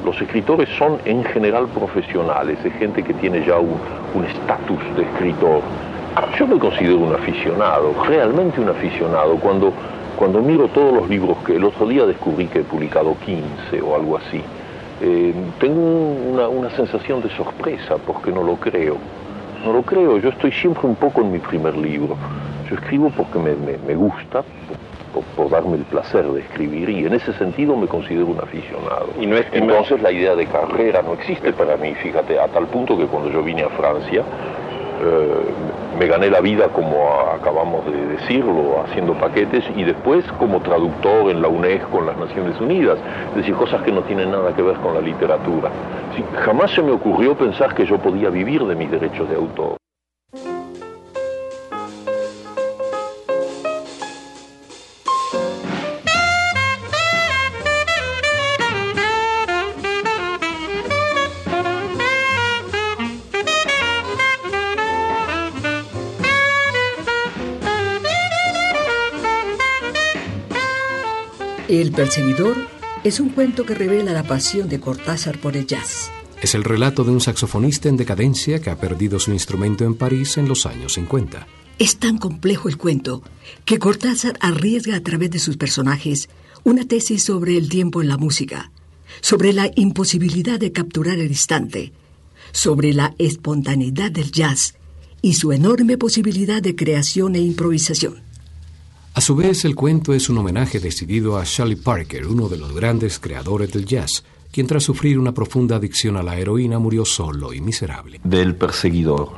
los 0.05 0.21
escritores 0.21 0.69
son 0.77 0.97
en 1.05 1.23
general 1.23 1.67
profesionales, 1.67 2.57
es 2.63 2.73
gente 2.73 3.03
que 3.03 3.13
tiene 3.13 3.45
ya 3.45 3.57
un 3.59 4.23
estatus 4.25 4.79
de 4.95 5.03
escritor. 5.03 5.61
Yo 6.37 6.47
me 6.47 6.59
considero 6.59 6.99
un 6.99 7.13
aficionado, 7.13 7.93
realmente 8.07 8.61
un 8.61 8.69
aficionado. 8.69 9.35
Cuando 9.37 9.73
cuando 10.15 10.41
miro 10.41 10.67
todos 10.67 10.93
los 10.93 11.09
libros 11.09 11.37
que 11.45 11.55
el 11.55 11.63
otro 11.63 11.87
día 11.87 12.05
descubrí 12.05 12.45
que 12.45 12.59
he 12.59 12.63
publicado 12.63 13.15
15 13.25 13.81
o 13.81 13.95
algo 13.95 14.17
así, 14.17 14.41
eh, 15.01 15.33
tengo 15.59 15.81
una, 15.81 16.69
sensación 16.69 17.21
de 17.21 17.29
sorpresa 17.31 17.97
porque 17.97 18.31
no 18.31 18.43
lo 18.43 18.55
creo. 18.55 18.97
No 19.63 19.71
lo 19.71 19.81
creo, 19.83 20.17
yo 20.17 20.29
estoy 20.29 20.51
siempre 20.51 20.87
un 20.87 20.95
poco 20.95 21.21
en 21.21 21.31
mi 21.31 21.39
primer 21.39 21.77
libro. 21.77 22.17
Yo 22.69 22.75
escribo 22.75 23.09
porque 23.11 23.39
me, 23.39 23.95
gusta, 23.95 24.43
por, 25.35 25.49
darme 25.49 25.77
el 25.77 25.83
placer 25.83 26.25
de 26.25 26.41
escribir 26.41 26.89
y 26.89 27.05
en 27.05 27.13
ese 27.13 27.31
sentido 27.33 27.77
me 27.77 27.87
considero 27.87 28.25
un 28.25 28.39
aficionado. 28.41 29.07
Y 29.19 29.25
no 29.25 29.37
es 29.37 29.45
Entonces 29.53 30.01
la 30.01 30.11
idea 30.11 30.35
de 30.35 30.47
carrera 30.47 31.01
no 31.01 31.13
existe 31.13 31.53
para 31.53 31.77
mí, 31.77 31.93
fíjate, 31.95 32.37
a 32.39 32.47
tal 32.47 32.67
punto 32.67 32.97
que 32.97 33.05
cuando 33.05 33.31
yo 33.31 33.41
vine 33.41 33.63
a 33.63 33.69
Francia, 33.69 34.23
me 35.97 36.07
gané 36.07 36.29
la 36.29 36.41
vida 36.41 36.69
como 36.69 37.09
acabamos 37.33 37.85
de 37.85 38.05
decirlo, 38.07 38.83
haciendo 38.83 39.13
paquetes 39.13 39.63
y 39.75 39.83
después 39.83 40.25
como 40.39 40.61
traductor 40.61 41.29
en 41.29 41.41
la 41.41 41.47
UNESCO, 41.47 41.99
en 41.99 42.05
las 42.07 42.17
Naciones 42.17 42.59
Unidas, 42.59 42.97
es 43.31 43.35
decir, 43.35 43.55
cosas 43.55 43.81
que 43.83 43.91
no 43.91 44.01
tienen 44.01 44.31
nada 44.31 44.55
que 44.55 44.61
ver 44.61 44.75
con 44.77 44.93
la 44.93 45.01
literatura. 45.01 45.69
jamás 46.43 46.71
se 46.71 46.81
me 46.81 46.91
ocurrió 46.91 47.35
pensar 47.35 47.73
que 47.75 47.85
yo 47.85 47.97
podía 47.97 48.29
vivir 48.29 48.63
de 48.65 48.75
mis 48.75 48.89
derechos 48.89 49.29
de 49.29 49.35
autor. 49.35 49.82
El 71.93 71.97
perseguidor 71.97 72.57
es 73.03 73.19
un 73.19 73.29
cuento 73.29 73.67
que 73.67 73.75
revela 73.75 74.13
la 74.13 74.23
pasión 74.23 74.67
de 74.67 74.79
Cortázar 74.79 75.37
por 75.37 75.55
el 75.55 75.67
jazz. 75.67 76.09
Es 76.41 76.55
el 76.55 76.63
relato 76.63 77.03
de 77.03 77.11
un 77.11 77.21
saxofonista 77.21 77.87
en 77.87 77.97
decadencia 77.97 78.59
que 78.59 78.71
ha 78.71 78.79
perdido 78.79 79.19
su 79.19 79.31
instrumento 79.31 79.85
en 79.85 79.93
París 79.93 80.37
en 80.37 80.47
los 80.47 80.65
años 80.65 80.93
50. 80.93 81.45
Es 81.77 81.97
tan 81.97 82.17
complejo 82.17 82.67
el 82.67 82.77
cuento 82.77 83.21
que 83.63 83.77
Cortázar 83.77 84.39
arriesga 84.41 84.95
a 84.95 85.01
través 85.01 85.29
de 85.29 85.37
sus 85.37 85.55
personajes 85.57 86.29
una 86.63 86.83
tesis 86.83 87.23
sobre 87.23 87.57
el 87.57 87.69
tiempo 87.69 88.01
en 88.01 88.07
la 88.07 88.17
música, 88.17 88.71
sobre 89.21 89.53
la 89.53 89.69
imposibilidad 89.75 90.59
de 90.59 90.71
capturar 90.71 91.19
el 91.19 91.27
instante, 91.27 91.93
sobre 92.53 92.93
la 92.93 93.13
espontaneidad 93.19 94.09
del 94.09 94.31
jazz 94.31 94.73
y 95.21 95.33
su 95.33 95.51
enorme 95.51 95.99
posibilidad 95.99 96.59
de 96.59 96.75
creación 96.75 97.35
e 97.35 97.41
improvisación. 97.41 98.22
A 99.15 99.21
su 99.21 99.35
vez, 99.35 99.63
el 99.63 99.75
cuento 99.75 100.11
es 100.15 100.27
un 100.27 100.39
homenaje 100.39 100.79
decidido 100.79 101.37
a 101.37 101.43
Charlie 101.43 101.75
Parker, 101.75 102.25
uno 102.25 102.49
de 102.49 102.57
los 102.57 102.73
grandes 102.73 103.19
creadores 103.19 103.71
del 103.71 103.85
jazz, 103.85 104.23
quien 104.51 104.65
tras 104.65 104.81
sufrir 104.81 105.19
una 105.19 105.35
profunda 105.35 105.75
adicción 105.75 106.17
a 106.17 106.23
la 106.23 106.35
heroína 106.35 106.79
murió 106.79 107.05
solo 107.05 107.53
y 107.53 107.61
miserable. 107.61 108.19
Del 108.23 108.55
perseguidor. 108.55 109.33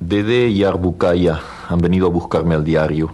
Dede 0.00 0.48
y 0.48 0.64
Arbukaya 0.64 1.38
han 1.68 1.80
venido 1.80 2.06
a 2.06 2.10
buscarme 2.10 2.54
al 2.54 2.64
diario 2.64 3.12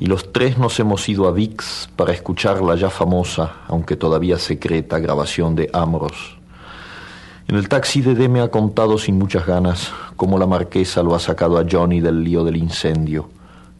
y 0.00 0.06
los 0.06 0.32
tres 0.32 0.56
nos 0.56 0.80
hemos 0.80 1.06
ido 1.06 1.28
a 1.28 1.32
Vix 1.32 1.90
para 1.96 2.14
escuchar 2.14 2.62
la 2.62 2.74
ya 2.74 2.88
famosa, 2.88 3.56
aunque 3.68 3.96
todavía 3.96 4.38
secreta, 4.38 4.98
grabación 5.00 5.54
de 5.54 5.68
Amros. 5.74 6.38
En 7.46 7.56
el 7.56 7.68
taxi 7.68 8.00
Dede 8.00 8.30
me 8.30 8.40
ha 8.40 8.48
contado 8.48 8.96
sin 8.96 9.18
muchas 9.18 9.46
ganas 9.46 9.92
cómo 10.16 10.38
la 10.38 10.46
marquesa 10.46 11.02
lo 11.02 11.14
ha 11.14 11.20
sacado 11.20 11.58
a 11.58 11.66
Johnny 11.70 12.00
del 12.00 12.24
lío 12.24 12.42
del 12.42 12.56
incendio 12.56 13.28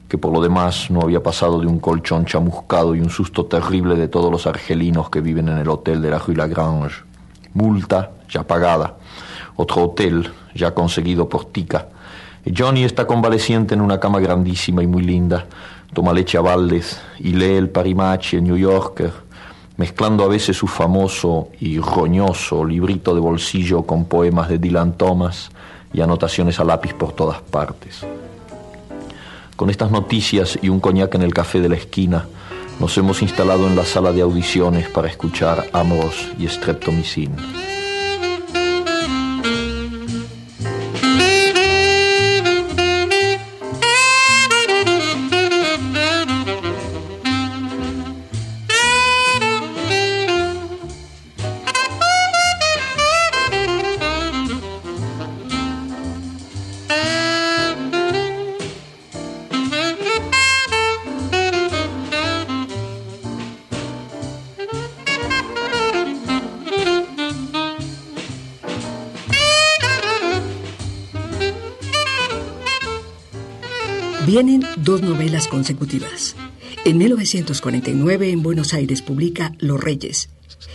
que 0.08 0.18
por 0.18 0.32
lo 0.32 0.40
demás 0.40 0.90
no 0.90 1.00
había 1.00 1.22
pasado 1.22 1.60
de 1.60 1.66
un 1.66 1.78
colchón 1.78 2.24
chamuscado 2.24 2.94
y 2.94 3.00
un 3.00 3.10
susto 3.10 3.46
terrible 3.46 3.96
de 3.96 4.08
todos 4.08 4.30
los 4.30 4.46
argelinos 4.46 5.10
que 5.10 5.20
viven 5.20 5.48
en 5.48 5.58
el 5.58 5.68
hotel 5.68 6.02
de 6.02 6.10
la 6.10 6.18
Rue 6.18 6.36
Lagrange. 6.36 7.02
Multa 7.54 8.10
ya 8.28 8.42
pagada. 8.42 8.96
Otro 9.56 9.84
hotel 9.84 10.30
ya 10.54 10.74
conseguido 10.74 11.28
por 11.28 11.46
Tica. 11.46 11.88
Johnny 12.56 12.84
está 12.84 13.06
convaleciente 13.06 13.74
en 13.74 13.80
una 13.80 13.98
cama 13.98 14.20
grandísima 14.20 14.82
y 14.82 14.86
muy 14.86 15.02
linda. 15.02 15.46
Toma 15.92 16.12
leche 16.12 16.36
a 16.36 16.42
baldes 16.42 17.00
y 17.18 17.32
lee 17.32 17.54
el 17.54 17.70
Parimachi, 17.70 18.36
el 18.36 18.44
New 18.44 18.56
Yorker, 18.56 19.12
mezclando 19.76 20.24
a 20.24 20.28
veces 20.28 20.56
su 20.56 20.66
famoso 20.66 21.48
y 21.60 21.78
roñoso 21.78 22.64
librito 22.64 23.14
de 23.14 23.20
bolsillo 23.20 23.82
con 23.82 24.04
poemas 24.04 24.48
de 24.48 24.58
Dylan 24.58 24.92
Thomas 24.94 25.50
y 25.92 26.00
anotaciones 26.00 26.58
a 26.60 26.64
lápiz 26.64 26.92
por 26.92 27.12
todas 27.12 27.40
partes. 27.40 28.04
Con 29.56 29.70
estas 29.70 29.90
noticias 29.90 30.58
y 30.62 30.68
un 30.68 30.80
coñac 30.80 31.14
en 31.14 31.22
el 31.22 31.32
café 31.32 31.60
de 31.60 31.68
la 31.68 31.76
esquina, 31.76 32.26
nos 32.80 32.98
hemos 32.98 33.22
instalado 33.22 33.68
en 33.68 33.76
la 33.76 33.84
sala 33.84 34.12
de 34.12 34.22
audiciones 34.22 34.88
para 34.88 35.08
escuchar 35.08 35.66
Amos 35.72 36.28
y 36.38 36.48
Streptomycin. 36.48 37.73
Dos 74.84 75.02
novelas 75.02 75.48
consecutivas. 75.48 76.36
En 76.84 76.98
1949 76.98 78.30
en 78.30 78.42
Buenos 78.42 78.74
Aires 78.74 79.00
publica 79.00 79.54
Los 79.58 79.82
Reyes 79.82 80.28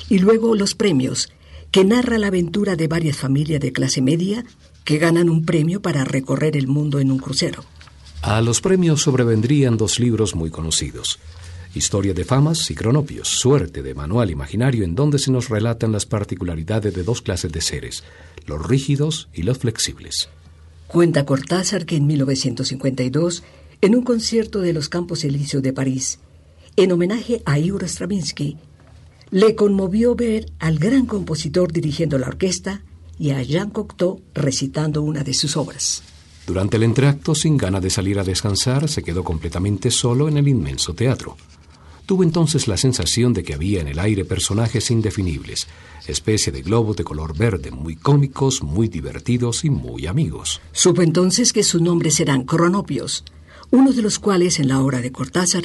y 0.09 0.17
luego 0.17 0.55
Los 0.55 0.73
Premios, 0.73 1.31
que 1.71 1.85
narra 1.85 2.17
la 2.17 2.27
aventura 2.27 2.75
de 2.75 2.87
varias 2.87 3.17
familias 3.17 3.61
de 3.61 3.71
clase 3.71 4.01
media 4.01 4.43
que 4.83 4.97
ganan 4.97 5.29
un 5.29 5.45
premio 5.45 5.81
para 5.81 6.03
recorrer 6.03 6.57
el 6.57 6.67
mundo 6.67 6.99
en 6.99 7.11
un 7.11 7.19
crucero. 7.19 7.63
A 8.23 8.41
los 8.41 8.59
premios 8.59 9.01
sobrevendrían 9.01 9.77
dos 9.77 9.99
libros 9.99 10.35
muy 10.35 10.49
conocidos. 10.49 11.19
Historia 11.75 12.15
de 12.15 12.25
famas 12.25 12.71
y 12.71 12.75
cronopios, 12.75 13.27
suerte 13.27 13.83
de 13.83 13.93
manual 13.93 14.31
imaginario 14.31 14.83
en 14.83 14.95
donde 14.95 15.19
se 15.19 15.31
nos 15.31 15.49
relatan 15.49 15.91
las 15.91 16.07
particularidades 16.07 16.95
de 16.95 17.03
dos 17.03 17.21
clases 17.21 17.51
de 17.51 17.61
seres, 17.61 18.03
los 18.47 18.65
rígidos 18.65 19.29
y 19.35 19.43
los 19.43 19.59
flexibles. 19.59 20.29
Cuenta 20.87 21.23
Cortázar 21.23 21.85
que 21.85 21.97
en 21.97 22.07
1952, 22.07 23.43
en 23.81 23.95
un 23.95 24.03
concierto 24.03 24.59
de 24.59 24.73
los 24.73 24.89
Campos 24.89 25.23
Elíseos 25.23 25.63
de 25.63 25.73
París, 25.73 26.19
en 26.75 26.91
homenaje 26.91 27.41
a 27.45 27.59
Igor 27.59 27.83
Stravinsky, 27.83 28.57
le 29.31 29.55
conmovió 29.55 30.15
ver 30.15 30.51
al 30.59 30.79
gran 30.79 31.05
compositor 31.05 31.71
dirigiendo 31.71 32.17
la 32.17 32.27
orquesta 32.27 32.83
y 33.17 33.31
a 33.31 33.41
Jean 33.41 33.69
Cocteau 33.69 34.21
recitando 34.33 35.01
una 35.01 35.23
de 35.23 35.33
sus 35.33 35.55
obras. 35.55 36.03
Durante 36.47 36.77
el 36.77 36.83
entreacto, 36.83 37.35
sin 37.35 37.57
ganas 37.57 37.83
de 37.83 37.89
salir 37.89 38.17
a 38.17 38.23
descansar, 38.23 38.89
se 38.89 39.03
quedó 39.03 39.23
completamente 39.23 39.91
solo 39.91 40.27
en 40.27 40.37
el 40.37 40.47
inmenso 40.47 40.93
teatro. 40.93 41.37
Tuvo 42.05 42.23
entonces 42.23 42.67
la 42.67 42.75
sensación 42.75 43.33
de 43.33 43.43
que 43.43 43.53
había 43.53 43.81
en 43.81 43.87
el 43.87 43.99
aire 43.99 44.25
personajes 44.25 44.89
indefinibles, 44.89 45.67
especie 46.07 46.51
de 46.51 46.63
globos 46.63 46.95
de 46.97 47.03
color 47.03 47.37
verde, 47.37 47.69
muy 47.69 47.95
cómicos, 47.95 48.63
muy 48.63 48.87
divertidos 48.87 49.63
y 49.63 49.69
muy 49.69 50.07
amigos. 50.07 50.59
Supo 50.71 51.03
entonces 51.03 51.53
que 51.53 51.61
sus 51.61 51.81
nombres 51.81 52.19
eran 52.19 52.45
cronopios, 52.45 53.23
uno 53.71 53.91
de 53.91 54.01
los 54.01 54.19
cuales 54.19 54.59
en 54.59 54.67
la 54.67 54.79
obra 54.79 54.99
de 54.99 55.11
Cortázar 55.11 55.63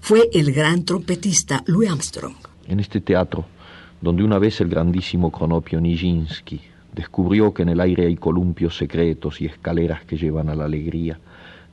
fue 0.00 0.28
el 0.32 0.52
gran 0.52 0.84
trompetista 0.84 1.62
Louis 1.66 1.90
Armstrong. 1.90 2.34
En 2.68 2.80
este 2.80 3.00
teatro, 3.00 3.46
donde 4.00 4.22
una 4.22 4.38
vez 4.38 4.60
el 4.60 4.68
grandísimo 4.68 5.30
cronopio 5.30 5.80
Nijinsky 5.80 6.60
descubrió 6.94 7.52
que 7.54 7.62
en 7.62 7.70
el 7.70 7.80
aire 7.80 8.06
hay 8.06 8.16
columpios 8.16 8.76
secretos 8.76 9.40
y 9.40 9.46
escaleras 9.46 10.04
que 10.04 10.16
llevan 10.16 10.48
a 10.48 10.54
la 10.54 10.64
alegría, 10.64 11.18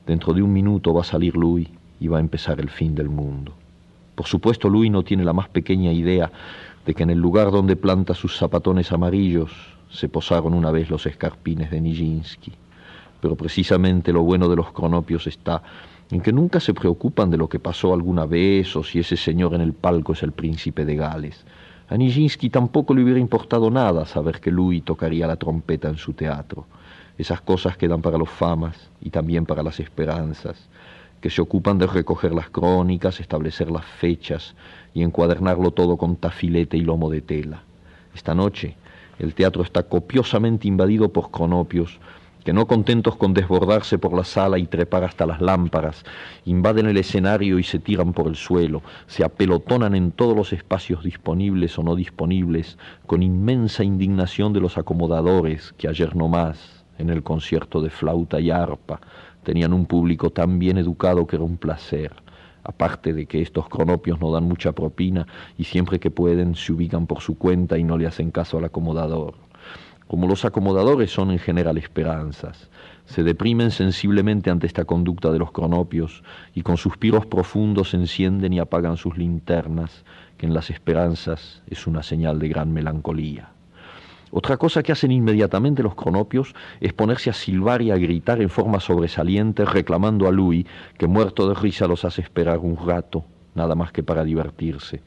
dentro 0.06 0.32
de 0.32 0.42
un 0.42 0.52
minuto 0.52 0.92
va 0.94 1.02
a 1.02 1.04
salir 1.04 1.36
Louis 1.36 1.68
y 2.00 2.08
va 2.08 2.18
a 2.18 2.20
empezar 2.20 2.60
el 2.60 2.70
fin 2.70 2.94
del 2.94 3.08
mundo. 3.08 3.54
Por 4.14 4.26
supuesto, 4.26 4.68
Louis 4.68 4.90
no 4.90 5.02
tiene 5.02 5.24
la 5.24 5.32
más 5.32 5.48
pequeña 5.48 5.92
idea 5.92 6.30
de 6.86 6.94
que 6.94 7.02
en 7.02 7.10
el 7.10 7.18
lugar 7.18 7.50
donde 7.50 7.76
planta 7.76 8.14
sus 8.14 8.36
zapatones 8.36 8.92
amarillos 8.92 9.50
se 9.90 10.08
posaron 10.08 10.54
una 10.54 10.70
vez 10.70 10.90
los 10.90 11.06
escarpines 11.06 11.70
de 11.70 11.80
Nijinsky. 11.80 12.52
Pero 13.24 13.36
precisamente 13.36 14.12
lo 14.12 14.22
bueno 14.22 14.50
de 14.50 14.56
los 14.56 14.70
cronopios 14.70 15.26
está 15.26 15.62
en 16.10 16.20
que 16.20 16.30
nunca 16.30 16.60
se 16.60 16.74
preocupan 16.74 17.30
de 17.30 17.38
lo 17.38 17.48
que 17.48 17.58
pasó 17.58 17.94
alguna 17.94 18.26
vez 18.26 18.76
o 18.76 18.84
si 18.84 18.98
ese 18.98 19.16
señor 19.16 19.54
en 19.54 19.62
el 19.62 19.72
palco 19.72 20.12
es 20.12 20.22
el 20.22 20.32
príncipe 20.32 20.84
de 20.84 20.94
Gales. 20.96 21.42
A 21.88 21.96
Nijinsky 21.96 22.50
tampoco 22.50 22.92
le 22.92 23.02
hubiera 23.02 23.18
importado 23.18 23.70
nada 23.70 24.04
saber 24.04 24.40
que 24.42 24.50
Louis 24.50 24.84
tocaría 24.84 25.26
la 25.26 25.36
trompeta 25.36 25.88
en 25.88 25.96
su 25.96 26.12
teatro. 26.12 26.66
Esas 27.16 27.40
cosas 27.40 27.78
quedan 27.78 28.02
para 28.02 28.18
los 28.18 28.28
famas 28.28 28.90
y 29.00 29.08
también 29.08 29.46
para 29.46 29.62
las 29.62 29.80
esperanzas 29.80 30.68
que 31.22 31.30
se 31.30 31.40
ocupan 31.40 31.78
de 31.78 31.86
recoger 31.86 32.34
las 32.34 32.50
crónicas, 32.50 33.20
establecer 33.20 33.70
las 33.70 33.86
fechas 33.86 34.54
y 34.92 35.02
encuadernarlo 35.02 35.70
todo 35.70 35.96
con 35.96 36.16
tafilete 36.16 36.76
y 36.76 36.82
lomo 36.82 37.08
de 37.08 37.22
tela. 37.22 37.62
Esta 38.14 38.34
noche 38.34 38.76
el 39.18 39.32
teatro 39.32 39.62
está 39.62 39.84
copiosamente 39.84 40.68
invadido 40.68 41.08
por 41.08 41.30
cronopios 41.30 41.98
que 42.44 42.52
no 42.52 42.66
contentos 42.66 43.16
con 43.16 43.34
desbordarse 43.34 43.98
por 43.98 44.12
la 44.12 44.24
sala 44.24 44.58
y 44.58 44.66
trepar 44.66 45.02
hasta 45.02 45.26
las 45.26 45.40
lámparas, 45.40 46.04
invaden 46.44 46.86
el 46.86 46.98
escenario 46.98 47.58
y 47.58 47.64
se 47.64 47.78
tiran 47.78 48.12
por 48.12 48.28
el 48.28 48.36
suelo, 48.36 48.82
se 49.06 49.24
apelotonan 49.24 49.94
en 49.94 50.12
todos 50.12 50.36
los 50.36 50.52
espacios 50.52 51.02
disponibles 51.02 51.78
o 51.78 51.82
no 51.82 51.96
disponibles, 51.96 52.78
con 53.06 53.22
inmensa 53.22 53.82
indignación 53.82 54.52
de 54.52 54.60
los 54.60 54.76
acomodadores 54.76 55.72
que 55.78 55.88
ayer 55.88 56.14
no 56.14 56.28
más, 56.28 56.84
en 56.98 57.10
el 57.10 57.22
concierto 57.22 57.80
de 57.80 57.90
flauta 57.90 58.40
y 58.40 58.50
arpa, 58.50 59.00
tenían 59.42 59.72
un 59.72 59.86
público 59.86 60.30
tan 60.30 60.58
bien 60.58 60.78
educado 60.78 61.26
que 61.26 61.36
era 61.36 61.44
un 61.44 61.56
placer. 61.56 62.12
Aparte 62.62 63.12
de 63.12 63.26
que 63.26 63.42
estos 63.42 63.68
cronopios 63.68 64.20
no 64.20 64.32
dan 64.32 64.44
mucha 64.44 64.72
propina 64.72 65.26
y 65.58 65.64
siempre 65.64 66.00
que 66.00 66.10
pueden 66.10 66.54
se 66.54 66.72
ubican 66.72 67.06
por 67.06 67.20
su 67.20 67.36
cuenta 67.36 67.76
y 67.76 67.84
no 67.84 67.98
le 67.98 68.06
hacen 68.06 68.30
caso 68.30 68.56
al 68.56 68.64
acomodador. 68.64 69.34
Como 70.06 70.26
los 70.28 70.44
acomodadores 70.44 71.10
son 71.10 71.30
en 71.30 71.38
general 71.38 71.78
esperanzas, 71.78 72.68
se 73.06 73.22
deprimen 73.22 73.70
sensiblemente 73.70 74.50
ante 74.50 74.66
esta 74.66 74.84
conducta 74.84 75.32
de 75.32 75.38
los 75.38 75.50
cronopios 75.50 76.22
y 76.54 76.62
con 76.62 76.76
suspiros 76.76 77.24
profundos 77.26 77.94
encienden 77.94 78.52
y 78.52 78.58
apagan 78.58 78.98
sus 78.98 79.16
linternas, 79.16 80.04
que 80.36 80.46
en 80.46 80.52
las 80.52 80.68
esperanzas 80.68 81.62
es 81.68 81.86
una 81.86 82.02
señal 82.02 82.38
de 82.38 82.48
gran 82.48 82.72
melancolía. 82.72 83.48
Otra 84.30 84.56
cosa 84.58 84.82
que 84.82 84.92
hacen 84.92 85.10
inmediatamente 85.10 85.82
los 85.82 85.94
cronopios 85.94 86.54
es 86.80 86.92
ponerse 86.92 87.30
a 87.30 87.34
silbar 87.34 87.80
y 87.80 87.90
a 87.90 87.96
gritar 87.96 88.42
en 88.42 88.50
forma 88.50 88.80
sobresaliente 88.80 89.64
reclamando 89.64 90.28
a 90.28 90.32
Louis, 90.32 90.66
que 90.98 91.06
muerto 91.06 91.48
de 91.48 91.54
risa 91.54 91.86
los 91.86 92.04
hace 92.04 92.20
esperar 92.20 92.58
un 92.58 92.76
rato, 92.76 93.24
nada 93.54 93.74
más 93.74 93.92
que 93.92 94.02
para 94.02 94.24
divertirse 94.24 95.00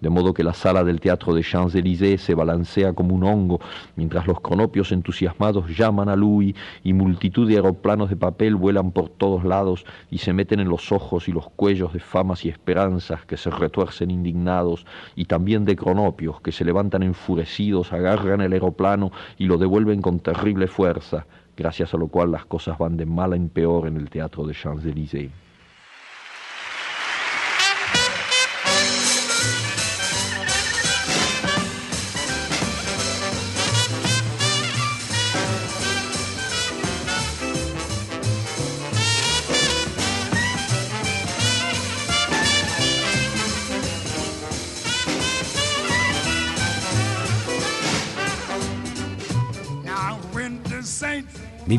de 0.00 0.08
modo 0.08 0.32
que 0.32 0.44
la 0.44 0.54
sala 0.54 0.84
del 0.84 1.00
teatro 1.00 1.34
de 1.34 1.42
Champs-Élysées 1.42 2.20
se 2.20 2.34
balancea 2.34 2.92
como 2.92 3.14
un 3.14 3.24
hongo, 3.24 3.60
mientras 3.96 4.26
los 4.26 4.40
cronopios 4.40 4.92
entusiasmados 4.92 5.76
llaman 5.76 6.08
a 6.08 6.16
Louis 6.16 6.54
y 6.84 6.92
multitud 6.92 7.48
de 7.48 7.56
aeroplanos 7.56 8.10
de 8.10 8.16
papel 8.16 8.54
vuelan 8.54 8.92
por 8.92 9.08
todos 9.08 9.44
lados 9.44 9.84
y 10.10 10.18
se 10.18 10.32
meten 10.32 10.60
en 10.60 10.68
los 10.68 10.92
ojos 10.92 11.28
y 11.28 11.32
los 11.32 11.48
cuellos 11.50 11.92
de 11.92 12.00
famas 12.00 12.44
y 12.44 12.48
esperanzas 12.48 13.24
que 13.24 13.36
se 13.36 13.50
retuercen 13.50 14.10
indignados 14.10 14.86
y 15.16 15.24
también 15.24 15.64
de 15.64 15.76
cronopios 15.76 16.40
que 16.40 16.52
se 16.52 16.64
levantan 16.64 17.02
enfurecidos, 17.02 17.92
agarran 17.92 18.40
el 18.40 18.52
aeroplano 18.52 19.10
y 19.36 19.46
lo 19.46 19.58
devuelven 19.58 20.02
con 20.02 20.20
terrible 20.20 20.68
fuerza, 20.68 21.26
gracias 21.56 21.94
a 21.94 21.96
lo 21.96 22.08
cual 22.08 22.30
las 22.30 22.46
cosas 22.46 22.78
van 22.78 22.96
de 22.96 23.06
mal 23.06 23.34
en 23.34 23.48
peor 23.48 23.88
en 23.88 23.96
el 23.96 24.10
teatro 24.10 24.46
de 24.46 24.54
Champs-Élysées. 24.54 25.47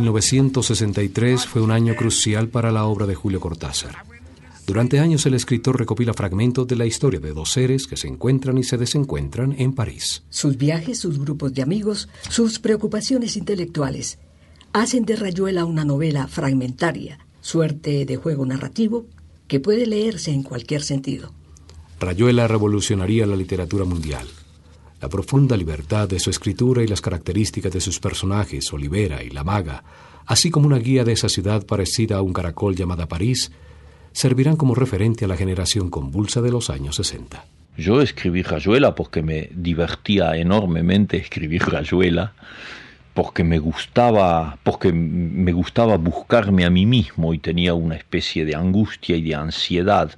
1963 0.10 1.45
fue 1.45 1.62
un 1.62 1.69
año 1.69 1.95
crucial 1.95 2.48
para 2.48 2.72
la 2.72 2.86
obra 2.86 3.06
de 3.06 3.13
Julio 3.13 3.39
Cortázar. 3.39 4.04
Durante 4.65 5.00
años 5.00 5.26
el 5.28 5.36
escritor 5.36 5.78
recopila 5.78 6.13
fragmentos 6.13 6.67
de 6.67 6.76
la 6.76 6.88
historia 6.88 7.19
de 7.19 7.32
dos 7.32 7.52
seres 7.52 7.86
que 7.86 7.95
se 7.95 8.08
encuentran 8.08 8.58
y 8.58 8.63
se 8.63 8.78
desencuentran 8.78 9.56
en 9.58 9.74
París. 9.74 10.24
Sus 10.30 10.58
viajes, 10.58 11.00
sus 11.00 11.19
grupos 11.19 11.54
de 11.54 11.62
amigos, 11.62 12.10
sus 12.28 12.60
preocupaciones 12.60 13.38
intelectuales 13.38 14.17
hacen 14.74 15.06
de 15.06 15.15
Rayuela 15.15 15.65
una 15.65 15.86
novela 15.86 16.28
fragmentaria, 16.28 17.19
suerte 17.41 18.06
de 18.06 18.15
juego 18.15 18.45
narrativo 18.45 19.06
que 19.48 19.60
puede 19.60 19.86
leerse 19.86 20.32
en 20.32 20.43
cualquier 20.43 20.82
sentido. 20.82 21.32
Rayuela 22.00 22.48
revolucionaría 22.48 23.26
la 23.26 23.36
literatura 23.36 23.86
mundial. 23.86 24.28
La 25.01 25.07
profunda 25.07 25.55
libertad 25.55 26.09
de 26.09 26.19
su 26.19 26.29
escritura 26.29 26.83
y 26.83 26.88
las 26.88 26.99
características 26.99 27.71
de 27.71 27.79
sus 27.79 27.99
personajes, 27.99 28.73
Olivera 28.73 29.23
y 29.23 29.29
la 29.29 29.45
maga, 29.45 29.83
así 30.25 30.51
como 30.51 30.67
una 30.67 30.77
guía 30.77 31.05
de 31.05 31.13
esa 31.13 31.29
ciudad 31.29 31.65
parecida 31.65 32.17
a 32.17 32.21
un 32.21 32.33
caracol 32.33 32.75
llamada 32.75 33.07
París, 33.07 33.51
servirán 34.12 34.57
como 34.57 34.75
referente 34.75 35.23
a 35.23 35.27
la 35.29 35.38
generación 35.38 35.89
convulsa 35.89 36.41
de 36.41 36.51
los 36.51 36.69
años 36.69 36.97
60. 36.97 37.45
Yo 37.77 38.01
escribí 38.01 38.41
Rayuela 38.41 38.93
porque 38.93 39.21
me 39.21 39.49
divertía 39.53 40.35
enormemente 40.35 41.15
escribir 41.15 41.63
Rayuela, 41.63 42.33
porque 43.13 43.45
me 43.45 43.57
gustaba, 43.57 44.57
porque 44.63 44.91
me 44.91 45.53
gustaba 45.53 45.95
buscarme 45.95 46.65
a 46.65 46.69
mí 46.69 46.85
mismo 46.85 47.33
y 47.33 47.39
tenía 47.39 47.73
una 47.73 47.95
especie 47.95 48.43
de 48.43 48.55
angustia 48.55 49.15
y 49.15 49.21
de 49.21 49.35
ansiedad 49.35 50.12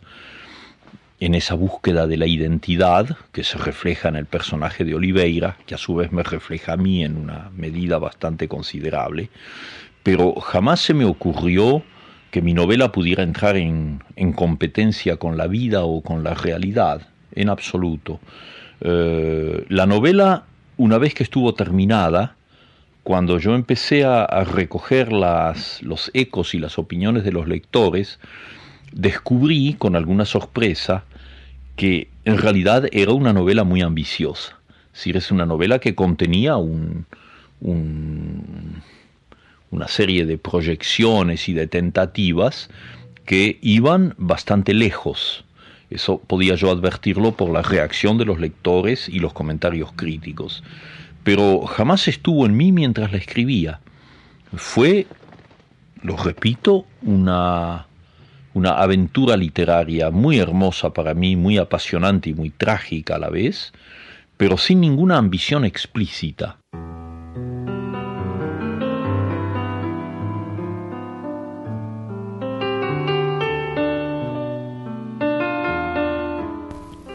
en 1.21 1.35
esa 1.35 1.53
búsqueda 1.53 2.07
de 2.07 2.17
la 2.17 2.25
identidad 2.25 3.15
que 3.31 3.43
se 3.43 3.59
refleja 3.59 4.09
en 4.09 4.15
el 4.15 4.25
personaje 4.25 4.83
de 4.83 4.95
Oliveira, 4.95 5.55
que 5.67 5.75
a 5.75 5.77
su 5.77 5.93
vez 5.93 6.11
me 6.11 6.23
refleja 6.23 6.73
a 6.73 6.77
mí 6.77 7.05
en 7.05 7.15
una 7.15 7.51
medida 7.55 7.99
bastante 7.99 8.47
considerable, 8.47 9.29
pero 10.01 10.33
jamás 10.41 10.81
se 10.81 10.95
me 10.95 11.05
ocurrió 11.05 11.83
que 12.31 12.41
mi 12.41 12.55
novela 12.55 12.91
pudiera 12.91 13.21
entrar 13.21 13.55
en, 13.55 14.01
competencia 14.35 15.17
con 15.17 15.37
la 15.37 15.45
vida 15.45 15.83
o 15.83 16.01
con 16.01 16.23
la 16.23 16.33
realidad, 16.33 17.07
en 17.35 17.49
absoluto. 17.49 18.19
Eh, 18.79 19.63
la 19.69 19.85
novela, 19.85 20.45
una 20.77 20.97
vez 20.97 21.13
que 21.13 21.21
estuvo 21.21 21.53
terminada, 21.53 22.35
cuando 23.03 23.37
yo 23.37 23.53
empecé 23.53 24.05
a, 24.05 24.23
a 24.23 24.43
recoger 24.43 25.13
las, 25.13 25.83
los 25.83 26.09
ecos 26.15 26.55
y 26.55 26.59
las 26.59 26.79
opiniones 26.79 27.23
de 27.23 27.31
los 27.31 27.47
lectores, 27.47 28.17
descubrí 28.91 29.75
con 29.77 29.95
alguna 29.95 30.25
sorpresa 30.25 31.03
que 31.75 32.09
en 32.25 32.37
realidad 32.37 32.87
era 32.91 33.13
una 33.13 33.33
novela 33.33 33.63
muy 33.63 33.81
ambiciosa. 33.81 34.57
Es 34.93 34.99
decir, 34.99 35.17
es 35.17 35.31
una 35.31 35.45
novela 35.45 35.79
que 35.79 35.95
contenía 35.95 36.57
un, 36.57 37.05
un, 37.61 38.81
una 39.71 39.87
serie 39.87 40.25
de 40.25 40.37
proyecciones 40.37 41.47
y 41.49 41.53
de 41.53 41.67
tentativas 41.67 42.69
que 43.25 43.57
iban 43.61 44.13
bastante 44.17 44.73
lejos. 44.73 45.45
Eso 45.89 46.19
podía 46.19 46.55
yo 46.55 46.71
advertirlo 46.71 47.33
por 47.33 47.49
la 47.49 47.61
reacción 47.61 48.17
de 48.17 48.25
los 48.25 48.39
lectores 48.39 49.09
y 49.09 49.19
los 49.19 49.33
comentarios 49.33 49.91
críticos. 49.93 50.63
Pero 51.23 51.61
jamás 51.65 52.07
estuvo 52.07 52.45
en 52.45 52.57
mí 52.57 52.71
mientras 52.71 53.11
la 53.11 53.17
escribía. 53.17 53.79
Fue, 54.55 55.07
lo 56.01 56.17
repito, 56.17 56.85
una, 57.03 57.87
una 58.53 58.71
aventura 58.71 59.37
literaria 59.37 60.11
muy 60.11 60.39
hermosa 60.39 60.91
para 60.91 61.13
mí, 61.13 61.35
muy 61.35 61.57
apasionante 61.57 62.29
y 62.29 62.33
muy 62.33 62.49
trágica 62.49 63.15
a 63.15 63.19
la 63.19 63.29
vez, 63.29 63.71
pero 64.37 64.57
sin 64.57 64.81
ninguna 64.81 65.17
ambición 65.17 65.63
explícita. 65.65 66.57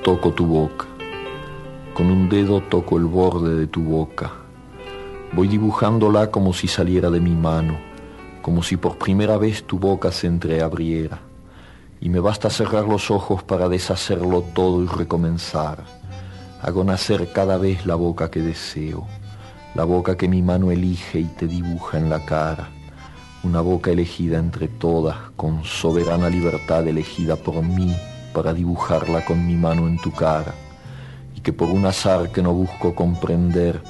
Toco 0.02 0.32
tu 0.32 0.46
boca, 0.46 0.86
con 1.92 2.06
un 2.06 2.28
dedo 2.28 2.60
toco 2.60 2.96
el 2.96 3.06
borde 3.06 3.56
de 3.56 3.66
tu 3.66 3.82
boca, 3.82 4.32
voy 5.32 5.48
dibujándola 5.48 6.30
como 6.30 6.52
si 6.52 6.68
saliera 6.68 7.10
de 7.10 7.18
mi 7.18 7.32
mano, 7.32 7.76
como 8.40 8.62
si 8.62 8.76
por 8.76 8.96
primera 8.98 9.36
vez 9.36 9.64
tu 9.64 9.80
boca 9.80 10.12
se 10.12 10.28
entreabriera, 10.28 11.25
y 12.00 12.08
me 12.08 12.20
basta 12.20 12.50
cerrar 12.50 12.84
los 12.84 13.10
ojos 13.10 13.42
para 13.42 13.68
deshacerlo 13.68 14.42
todo 14.42 14.82
y 14.82 14.86
recomenzar. 14.86 15.84
Hago 16.60 16.84
nacer 16.84 17.32
cada 17.32 17.58
vez 17.58 17.86
la 17.86 17.94
boca 17.94 18.30
que 18.30 18.40
deseo, 18.40 19.06
la 19.74 19.84
boca 19.84 20.16
que 20.16 20.28
mi 20.28 20.42
mano 20.42 20.70
elige 20.70 21.20
y 21.20 21.24
te 21.24 21.46
dibuja 21.46 21.98
en 21.98 22.08
la 22.10 22.24
cara, 22.24 22.68
una 23.42 23.60
boca 23.60 23.90
elegida 23.90 24.38
entre 24.38 24.68
todas, 24.68 25.16
con 25.36 25.64
soberana 25.64 26.28
libertad 26.28 26.86
elegida 26.86 27.36
por 27.36 27.62
mí 27.62 27.94
para 28.32 28.52
dibujarla 28.52 29.24
con 29.24 29.46
mi 29.46 29.54
mano 29.54 29.86
en 29.86 29.98
tu 29.98 30.12
cara, 30.12 30.54
y 31.34 31.40
que 31.40 31.52
por 31.52 31.68
un 31.70 31.86
azar 31.86 32.32
que 32.32 32.42
no 32.42 32.52
busco 32.52 32.94
comprender, 32.94 33.82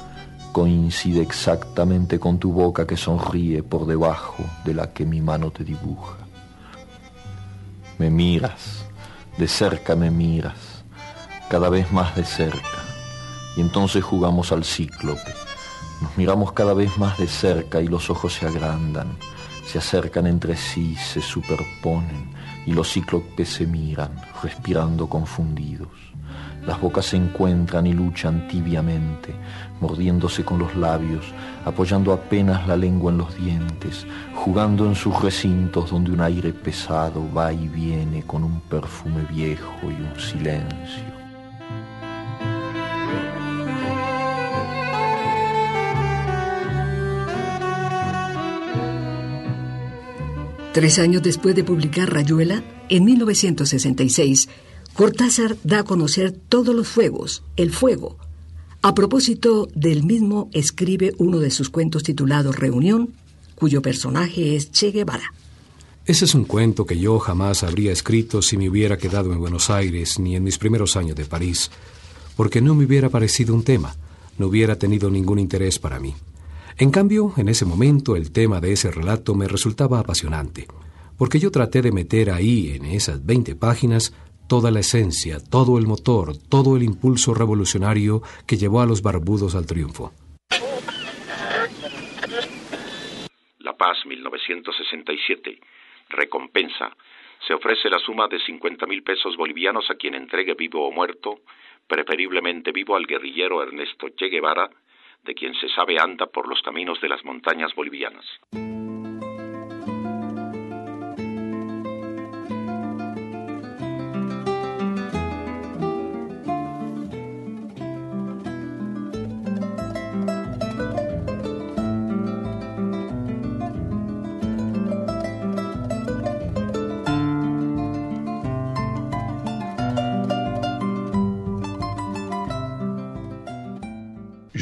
coincide 0.52 1.20
exactamente 1.20 2.18
con 2.18 2.38
tu 2.38 2.52
boca 2.52 2.86
que 2.86 2.96
sonríe 2.96 3.62
por 3.62 3.86
debajo 3.86 4.44
de 4.64 4.74
la 4.74 4.92
que 4.92 5.04
mi 5.04 5.20
mano 5.20 5.50
te 5.50 5.64
dibuja. 5.64 6.25
Me 7.98 8.10
miras, 8.10 8.84
de 9.38 9.48
cerca 9.48 9.96
me 9.96 10.10
miras, 10.10 10.84
cada 11.48 11.68
vez 11.70 11.90
más 11.92 12.14
de 12.14 12.24
cerca. 12.24 12.84
Y 13.56 13.60
entonces 13.60 14.04
jugamos 14.04 14.52
al 14.52 14.64
cíclope. 14.64 15.34
Nos 16.02 16.16
miramos 16.16 16.52
cada 16.52 16.74
vez 16.74 16.98
más 16.98 17.16
de 17.16 17.26
cerca 17.26 17.80
y 17.80 17.86
los 17.86 18.10
ojos 18.10 18.34
se 18.34 18.46
agrandan, 18.46 19.16
se 19.66 19.78
acercan 19.78 20.26
entre 20.28 20.56
sí, 20.56 20.94
se 20.94 21.20
superponen 21.20 22.30
y 22.66 22.72
los 22.72 22.92
cíclopes 22.92 23.48
se 23.48 23.66
miran, 23.66 24.12
respirando 24.42 25.08
confundidos. 25.08 25.88
Las 26.64 26.80
bocas 26.80 27.06
se 27.06 27.16
encuentran 27.16 27.86
y 27.86 27.92
luchan 27.92 28.46
tibiamente, 28.48 29.34
mordiéndose 29.80 30.44
con 30.44 30.58
los 30.58 30.74
labios, 30.76 31.26
apoyando 31.64 32.12
apenas 32.12 32.66
la 32.66 32.76
lengua 32.76 33.10
en 33.10 33.18
los 33.18 33.36
dientes, 33.36 34.06
jugando 34.34 34.86
en 34.86 34.94
sus 34.94 35.20
recintos 35.20 35.90
donde 35.90 36.12
un 36.12 36.20
aire 36.20 36.52
pesado 36.52 37.22
va 37.32 37.52
y 37.52 37.68
viene 37.68 38.22
con 38.22 38.44
un 38.44 38.60
perfume 38.60 39.22
viejo 39.30 39.74
y 39.82 39.94
un 39.94 40.20
silencio. 40.20 41.15
Tres 50.76 50.98
años 50.98 51.22
después 51.22 51.54
de 51.54 51.64
publicar 51.64 52.12
Rayuela, 52.12 52.62
en 52.90 53.06
1966, 53.06 54.50
Cortázar 54.92 55.56
da 55.64 55.78
a 55.78 55.84
conocer 55.84 56.32
todos 56.32 56.74
los 56.74 56.86
fuegos, 56.86 57.44
el 57.56 57.72
fuego. 57.72 58.18
A 58.82 58.94
propósito 58.94 59.68
del 59.74 60.04
mismo, 60.04 60.50
escribe 60.52 61.14
uno 61.16 61.38
de 61.38 61.50
sus 61.50 61.70
cuentos 61.70 62.02
titulado 62.02 62.52
Reunión, 62.52 63.14
cuyo 63.54 63.80
personaje 63.80 64.54
es 64.54 64.70
Che 64.70 64.90
Guevara. 64.90 65.32
Ese 66.04 66.26
es 66.26 66.34
un 66.34 66.44
cuento 66.44 66.84
que 66.84 66.98
yo 66.98 67.18
jamás 67.20 67.62
habría 67.62 67.90
escrito 67.90 68.42
si 68.42 68.58
me 68.58 68.68
hubiera 68.68 68.98
quedado 68.98 69.32
en 69.32 69.38
Buenos 69.38 69.70
Aires 69.70 70.18
ni 70.18 70.36
en 70.36 70.44
mis 70.44 70.58
primeros 70.58 70.94
años 70.94 71.16
de 71.16 71.24
París, 71.24 71.70
porque 72.36 72.60
no 72.60 72.74
me 72.74 72.84
hubiera 72.84 73.08
parecido 73.08 73.54
un 73.54 73.64
tema, 73.64 73.96
no 74.36 74.48
hubiera 74.48 74.76
tenido 74.76 75.08
ningún 75.08 75.38
interés 75.38 75.78
para 75.78 75.98
mí. 75.98 76.14
En 76.78 76.90
cambio, 76.90 77.32
en 77.38 77.48
ese 77.48 77.64
momento 77.64 78.16
el 78.16 78.30
tema 78.34 78.60
de 78.60 78.72
ese 78.72 78.90
relato 78.90 79.34
me 79.34 79.48
resultaba 79.48 79.98
apasionante, 79.98 80.66
porque 81.16 81.38
yo 81.38 81.50
traté 81.50 81.80
de 81.80 81.90
meter 81.90 82.28
ahí, 82.28 82.76
en 82.76 82.84
esas 82.84 83.24
20 83.24 83.56
páginas, 83.56 84.12
toda 84.46 84.70
la 84.70 84.80
esencia, 84.80 85.38
todo 85.40 85.78
el 85.78 85.86
motor, 85.86 86.36
todo 86.36 86.76
el 86.76 86.82
impulso 86.82 87.32
revolucionario 87.32 88.20
que 88.46 88.58
llevó 88.58 88.82
a 88.82 88.86
los 88.86 89.00
barbudos 89.00 89.54
al 89.54 89.64
triunfo. 89.64 90.12
La 93.60 93.72
Paz 93.72 94.04
1967. 94.04 95.58
Recompensa. 96.10 96.94
Se 97.46 97.54
ofrece 97.54 97.88
la 97.88 97.98
suma 98.00 98.28
de 98.28 98.38
50 98.38 98.84
mil 98.86 99.02
pesos 99.02 99.34
bolivianos 99.38 99.90
a 99.90 99.94
quien 99.94 100.14
entregue 100.14 100.52
vivo 100.52 100.86
o 100.86 100.92
muerto, 100.92 101.40
preferiblemente 101.86 102.70
vivo 102.70 102.96
al 102.96 103.06
guerrillero 103.06 103.62
Ernesto 103.62 104.08
Che 104.14 104.28
Guevara, 104.28 104.68
de 105.26 105.34
quien 105.34 105.54
se 105.54 105.68
sabe 105.68 105.98
anda 105.98 106.26
por 106.26 106.48
los 106.48 106.62
caminos 106.62 107.00
de 107.00 107.08
las 107.08 107.24
montañas 107.24 107.74
bolivianas. 107.74 108.24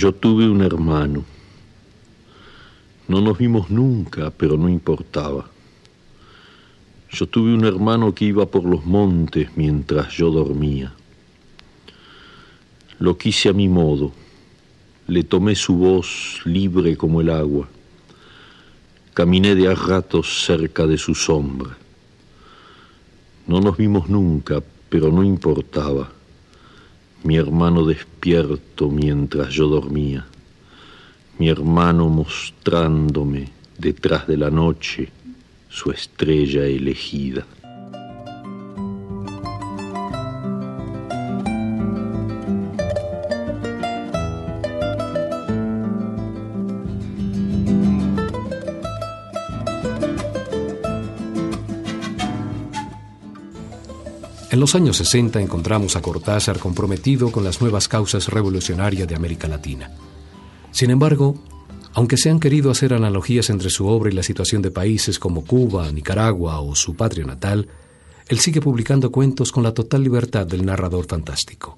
Yo 0.05 0.13
tuve 0.13 0.47
un 0.47 0.61
hermano. 0.61 1.25
No 3.09 3.23
nos 3.23 3.39
vimos 3.39 3.71
nunca, 3.71 4.31
pero 4.31 4.59
no 4.59 4.69
importaba. 4.69 5.49
Yo 7.11 7.27
tuve 7.27 7.55
un 7.55 7.65
hermano 7.65 8.15
que 8.15 8.27
iba 8.27 8.45
por 8.45 8.65
los 8.67 8.85
montes 8.85 9.49
mientras 9.57 10.13
yo 10.13 10.31
dormía. 10.31 10.93
Lo 12.99 13.17
quise 13.17 13.49
a 13.49 13.55
mi 13.55 13.67
modo. 13.67 14.13
Le 15.07 15.25
tomé 15.25 15.55
su 15.55 15.75
voz 15.75 16.43
libre 16.45 16.99
como 16.99 17.23
el 17.23 17.31
agua. 17.31 17.67
Caminé 19.15 19.55
de 19.55 19.69
a 19.69 19.75
ratos 19.75 20.45
cerca 20.45 20.87
de 20.87 20.99
su 20.99 21.15
sombra. 21.15 21.79
No 23.47 23.59
nos 23.59 23.79
vimos 23.79 24.11
nunca, 24.11 24.63
pero 24.91 25.11
no 25.11 25.25
importaba 25.25 26.11
mi 27.25 27.37
hermano 27.37 27.85
despierto 27.87 28.89
mientras 28.91 29.53
yo 29.53 29.67
dormía, 29.67 30.27
mi 31.39 31.49
hermano 31.49 32.09
mostrándome 32.09 33.49
detrás 33.79 34.27
de 34.27 34.37
la 34.37 34.51
noche 34.51 35.09
su 35.71 35.91
estrella 35.91 36.67
elegida. 36.67 37.47
En 54.55 54.61
los 54.61 54.77
años 54.77 54.99
60 54.99 55.41
encontramos 55.41 55.97
a 55.97 56.01
Cortázar 56.01 56.61
comprometido 56.61 57.33
con 57.33 57.43
las 57.43 57.61
nuevas 57.61 57.89
causas 57.89 58.29
revolucionarias 58.29 59.09
de 59.09 59.17
América 59.17 59.49
Latina. 59.49 59.91
Sin 60.71 60.91
embargo, 60.91 61.35
aunque 61.93 62.17
se 62.17 62.31
han 62.31 62.39
querido 62.39 62.71
hacer 62.71 62.95
analogías 62.95 63.51
entre 63.51 63.69
su 63.69 63.89
obra 63.89 64.13
y 64.13 64.15
la 64.15 64.23
situación 64.23 64.63
de 64.63 64.71
países 64.71 65.19
como 65.19 65.45
Cuba, 65.45 65.91
Nicaragua 65.91 66.61
o 66.61 66.77
su 66.77 66.95
patria 66.95 67.25
natal, 67.25 67.67
él 68.29 68.39
sigue 68.39 68.61
publicando 68.61 69.11
cuentos 69.11 69.51
con 69.51 69.65
la 69.65 69.75
total 69.75 70.05
libertad 70.05 70.47
del 70.47 70.65
narrador 70.65 71.07
fantástico. 71.07 71.77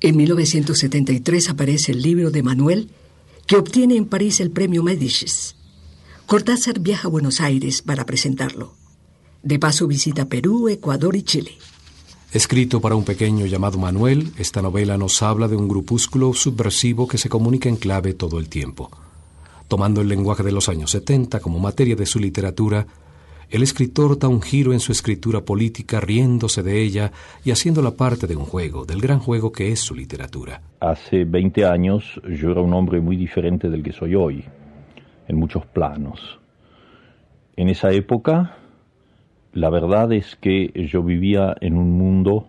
En 0.00 0.16
1973 0.16 1.48
aparece 1.48 1.92
el 1.92 2.02
libro 2.02 2.32
de 2.32 2.42
Manuel, 2.42 2.90
que 3.46 3.54
obtiene 3.54 3.94
en 3.94 4.06
París 4.06 4.40
el 4.40 4.50
premio 4.50 4.82
Médicis. 4.82 5.54
Cortázar 6.26 6.80
viaja 6.80 7.06
a 7.06 7.12
Buenos 7.12 7.40
Aires 7.40 7.82
para 7.82 8.04
presentarlo. 8.04 8.74
De 9.44 9.60
paso 9.60 9.86
visita 9.86 10.24
Perú, 10.24 10.68
Ecuador 10.68 11.14
y 11.14 11.22
Chile. 11.22 11.52
Escrito 12.34 12.80
para 12.80 12.96
un 12.96 13.04
pequeño 13.04 13.46
llamado 13.46 13.78
Manuel, 13.78 14.32
esta 14.36 14.60
novela 14.60 14.98
nos 14.98 15.22
habla 15.22 15.46
de 15.46 15.54
un 15.54 15.68
grupúsculo 15.68 16.32
subversivo 16.32 17.06
que 17.06 17.16
se 17.16 17.28
comunica 17.28 17.68
en 17.68 17.76
clave 17.76 18.12
todo 18.12 18.40
el 18.40 18.48
tiempo. 18.48 18.90
Tomando 19.68 20.00
el 20.00 20.08
lenguaje 20.08 20.42
de 20.42 20.50
los 20.50 20.68
años 20.68 20.90
70 20.90 21.38
como 21.38 21.60
materia 21.60 21.94
de 21.94 22.06
su 22.06 22.18
literatura, 22.18 22.88
el 23.50 23.62
escritor 23.62 24.18
da 24.18 24.26
un 24.26 24.42
giro 24.42 24.72
en 24.72 24.80
su 24.80 24.90
escritura 24.90 25.42
política 25.42 26.00
riéndose 26.00 26.64
de 26.64 26.82
ella 26.82 27.12
y 27.44 27.52
haciéndola 27.52 27.92
parte 27.92 28.26
de 28.26 28.34
un 28.34 28.46
juego, 28.46 28.84
del 28.84 29.00
gran 29.00 29.20
juego 29.20 29.52
que 29.52 29.70
es 29.70 29.78
su 29.78 29.94
literatura. 29.94 30.60
Hace 30.80 31.24
20 31.24 31.64
años 31.64 32.20
yo 32.28 32.50
era 32.50 32.62
un 32.62 32.74
hombre 32.74 33.00
muy 33.00 33.16
diferente 33.16 33.70
del 33.70 33.84
que 33.84 33.92
soy 33.92 34.16
hoy, 34.16 34.44
en 35.28 35.36
muchos 35.36 35.64
planos. 35.66 36.18
En 37.54 37.68
esa 37.68 37.92
época, 37.92 38.56
la 39.54 39.70
verdad 39.70 40.12
es 40.12 40.36
que 40.36 40.72
yo 40.88 41.02
vivía 41.02 41.56
en 41.60 41.76
un 41.76 41.92
mundo 41.92 42.48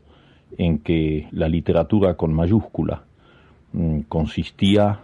en 0.57 0.79
que 0.79 1.27
la 1.31 1.47
literatura 1.47 2.15
con 2.15 2.33
mayúscula 2.33 3.03
mm, 3.73 4.01
consistía 4.09 5.01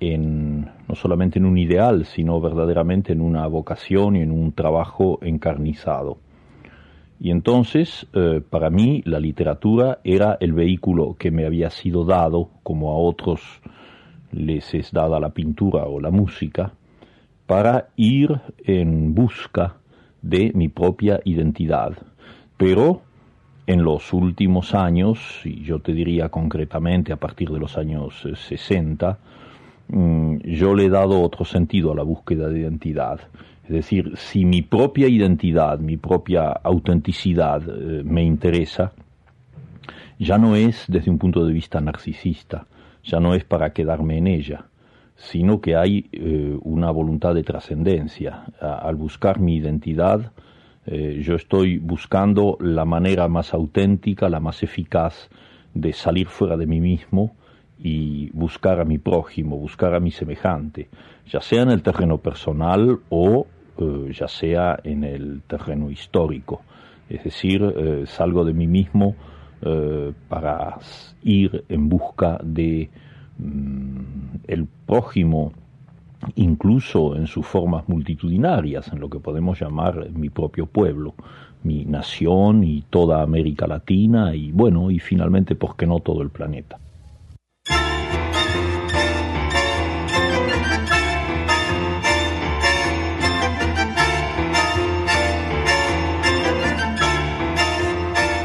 en 0.00 0.70
no 0.88 0.94
solamente 0.94 1.38
en 1.38 1.44
un 1.44 1.58
ideal, 1.58 2.06
sino 2.06 2.40
verdaderamente 2.40 3.12
en 3.12 3.20
una 3.20 3.46
vocación 3.48 4.16
y 4.16 4.22
en 4.22 4.30
un 4.30 4.52
trabajo 4.52 5.18
encarnizado. 5.22 6.18
Y 7.18 7.30
entonces, 7.30 8.06
eh, 8.12 8.42
para 8.48 8.70
mí, 8.70 9.02
la 9.04 9.20
literatura 9.20 10.00
era 10.04 10.36
el 10.40 10.52
vehículo 10.52 11.16
que 11.18 11.30
me 11.30 11.46
había 11.46 11.70
sido 11.70 12.04
dado, 12.04 12.50
como 12.62 12.92
a 12.92 12.96
otros 12.96 13.40
les 14.32 14.74
es 14.74 14.92
dada 14.92 15.18
la 15.18 15.30
pintura 15.30 15.84
o 15.84 15.98
la 16.00 16.10
música, 16.10 16.72
para 17.46 17.88
ir 17.96 18.40
en 18.64 19.14
busca 19.14 19.76
de 20.28 20.52
mi 20.54 20.68
propia 20.68 21.20
identidad. 21.24 21.92
Pero 22.56 23.02
en 23.66 23.82
los 23.84 24.12
últimos 24.12 24.74
años, 24.74 25.18
y 25.44 25.62
yo 25.62 25.80
te 25.80 25.92
diría 25.92 26.28
concretamente 26.28 27.12
a 27.12 27.16
partir 27.16 27.50
de 27.50 27.58
los 27.58 27.76
años 27.76 28.26
60, 28.34 29.18
Mm, 29.88 30.38
yo 30.38 30.74
le 30.74 30.86
he 30.86 30.90
dado 30.90 31.22
otro 31.22 31.44
sentido 31.44 31.92
a 31.92 31.94
la 31.94 32.02
búsqueda 32.02 32.48
de 32.48 32.60
identidad. 32.60 33.20
Es 33.64 33.70
decir, 33.70 34.12
si 34.16 34.44
mi 34.44 34.62
propia 34.62 35.08
identidad, 35.08 35.78
mi 35.78 35.96
propia 35.96 36.48
autenticidad 36.50 37.62
eh, 37.68 38.02
me 38.04 38.22
interesa, 38.22 38.92
ya 40.18 40.38
no 40.38 40.56
es 40.56 40.84
desde 40.88 41.10
un 41.10 41.18
punto 41.18 41.44
de 41.44 41.52
vista 41.52 41.80
narcisista, 41.80 42.66
ya 43.04 43.20
no 43.20 43.34
es 43.34 43.44
para 43.44 43.72
quedarme 43.72 44.18
en 44.18 44.26
ella, 44.26 44.66
sino 45.16 45.60
que 45.60 45.76
hay 45.76 46.08
eh, 46.12 46.56
una 46.62 46.90
voluntad 46.90 47.34
de 47.34 47.42
trascendencia. 47.42 48.44
Al 48.60 48.96
buscar 48.96 49.40
mi 49.40 49.56
identidad, 49.56 50.32
eh, 50.84 51.20
yo 51.22 51.34
estoy 51.34 51.78
buscando 51.78 52.58
la 52.60 52.84
manera 52.84 53.26
más 53.28 53.54
auténtica, 53.54 54.28
la 54.28 54.40
más 54.40 54.62
eficaz 54.62 55.28
de 55.74 55.92
salir 55.92 56.28
fuera 56.28 56.56
de 56.56 56.66
mí 56.66 56.80
mismo, 56.80 57.34
y 57.78 58.30
buscar 58.30 58.80
a 58.80 58.84
mi 58.84 58.98
prójimo, 58.98 59.58
buscar 59.58 59.94
a 59.94 60.00
mi 60.00 60.10
semejante, 60.10 60.88
ya 61.26 61.40
sea 61.40 61.62
en 61.62 61.70
el 61.70 61.82
terreno 61.82 62.18
personal 62.18 63.00
o 63.10 63.46
eh, 63.78 64.12
ya 64.12 64.28
sea 64.28 64.78
en 64.82 65.04
el 65.04 65.42
terreno 65.46 65.90
histórico. 65.90 66.62
Es 67.08 67.22
decir, 67.22 67.62
salgo 68.08 68.44
de 68.44 68.52
mí 68.52 68.66
mismo 68.66 69.14
para 70.28 70.76
ir 71.22 71.64
en 71.68 71.88
busca 71.88 72.40
de 72.42 72.90
el 73.38 74.66
prójimo, 74.86 75.52
incluso 76.34 77.16
en 77.16 77.26
sus 77.26 77.46
formas 77.46 77.88
multitudinarias, 77.88 78.88
en 78.92 79.00
lo 79.00 79.10
que 79.10 79.18
podemos 79.18 79.60
llamar 79.60 80.10
mi 80.10 80.30
propio 80.30 80.66
pueblo, 80.66 81.14
mi 81.62 81.84
nación 81.84 82.64
y 82.64 82.82
toda 82.88 83.22
América 83.22 83.66
Latina 83.66 84.34
y 84.34 84.52
bueno, 84.52 84.90
y 84.90 84.98
finalmente, 84.98 85.54
¿por 85.54 85.76
qué 85.76 85.86
no 85.86 86.00
todo 86.00 86.22
el 86.22 86.30
planeta? 86.30 86.78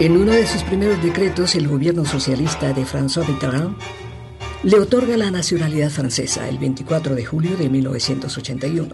En 0.01 0.17
uno 0.17 0.32
de 0.32 0.47
sus 0.47 0.63
primeros 0.63 0.99
decretos, 1.04 1.54
el 1.54 1.67
gobierno 1.67 2.06
socialista 2.06 2.73
de 2.73 2.82
François 2.86 3.23
Mitterrand 3.27 3.75
le 4.63 4.80
otorga 4.80 5.17
la 5.17 5.32
nacionalidad 5.32 5.89
francesa 5.89 6.47
el 6.47 6.58
24 6.58 7.15
de 7.15 7.26
julio 7.26 7.58
de 7.58 7.69
1981. 7.69 8.93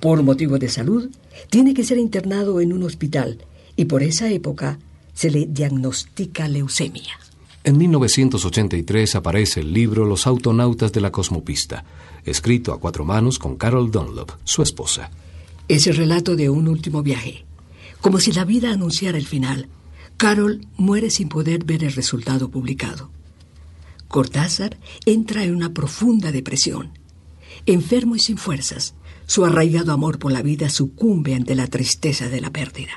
Por 0.00 0.22
motivos 0.22 0.60
de 0.60 0.68
salud, 0.68 1.10
tiene 1.50 1.74
que 1.74 1.84
ser 1.84 1.98
internado 1.98 2.60
en 2.60 2.72
un 2.72 2.82
hospital 2.82 3.44
y 3.76 3.86
por 3.86 4.02
esa 4.02 4.30
época 4.30 4.78
se 5.14 5.30
le 5.30 5.46
diagnostica 5.46 6.48
leucemia. 6.48 7.18
En 7.64 7.78
1983 7.78 9.16
aparece 9.16 9.60
el 9.60 9.72
libro 9.72 10.04
Los 10.04 10.26
autonautas 10.26 10.92
de 10.92 11.00
la 11.00 11.10
cosmopista, 11.10 11.84
escrito 12.24 12.72
a 12.72 12.78
cuatro 12.78 13.04
manos 13.04 13.38
con 13.38 13.56
Carol 13.56 13.90
Dunlop, 13.90 14.32
su 14.44 14.62
esposa. 14.62 15.10
Es 15.66 15.86
el 15.86 15.96
relato 15.96 16.36
de 16.36 16.48
un 16.48 16.68
último 16.68 17.02
viaje 17.02 17.46
como 18.06 18.20
si 18.20 18.30
la 18.30 18.44
vida 18.44 18.70
anunciara 18.70 19.18
el 19.18 19.26
final, 19.26 19.68
Carol 20.16 20.66
muere 20.76 21.10
sin 21.10 21.28
poder 21.28 21.64
ver 21.64 21.82
el 21.82 21.92
resultado 21.92 22.48
publicado. 22.48 23.10
Cortázar 24.16 24.78
entra 25.04 25.44
en 25.44 25.54
una 25.54 25.74
profunda 25.74 26.32
depresión. 26.32 26.92
Enfermo 27.66 28.16
y 28.16 28.18
sin 28.18 28.38
fuerzas, 28.38 28.94
su 29.26 29.44
arraigado 29.44 29.92
amor 29.92 30.18
por 30.18 30.32
la 30.32 30.40
vida 30.40 30.70
sucumbe 30.70 31.34
ante 31.34 31.54
la 31.54 31.66
tristeza 31.66 32.30
de 32.30 32.40
la 32.40 32.48
pérdida. 32.48 32.92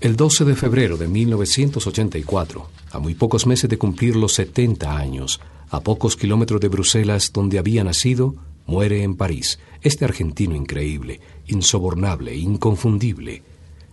El 0.00 0.16
12 0.16 0.46
de 0.46 0.56
febrero 0.56 0.96
de 0.96 1.06
1984, 1.06 2.66
a 2.92 2.98
muy 2.98 3.14
pocos 3.14 3.46
meses 3.46 3.68
de 3.68 3.76
cumplir 3.76 4.16
los 4.16 4.32
70 4.32 4.96
años, 4.96 5.38
a 5.68 5.80
pocos 5.80 6.16
kilómetros 6.16 6.62
de 6.62 6.68
Bruselas, 6.68 7.30
donde 7.34 7.58
había 7.58 7.84
nacido, 7.84 8.36
muere 8.64 9.02
en 9.02 9.16
París 9.16 9.58
este 9.82 10.06
argentino 10.06 10.56
increíble, 10.56 11.20
insobornable, 11.46 12.34
inconfundible, 12.34 13.42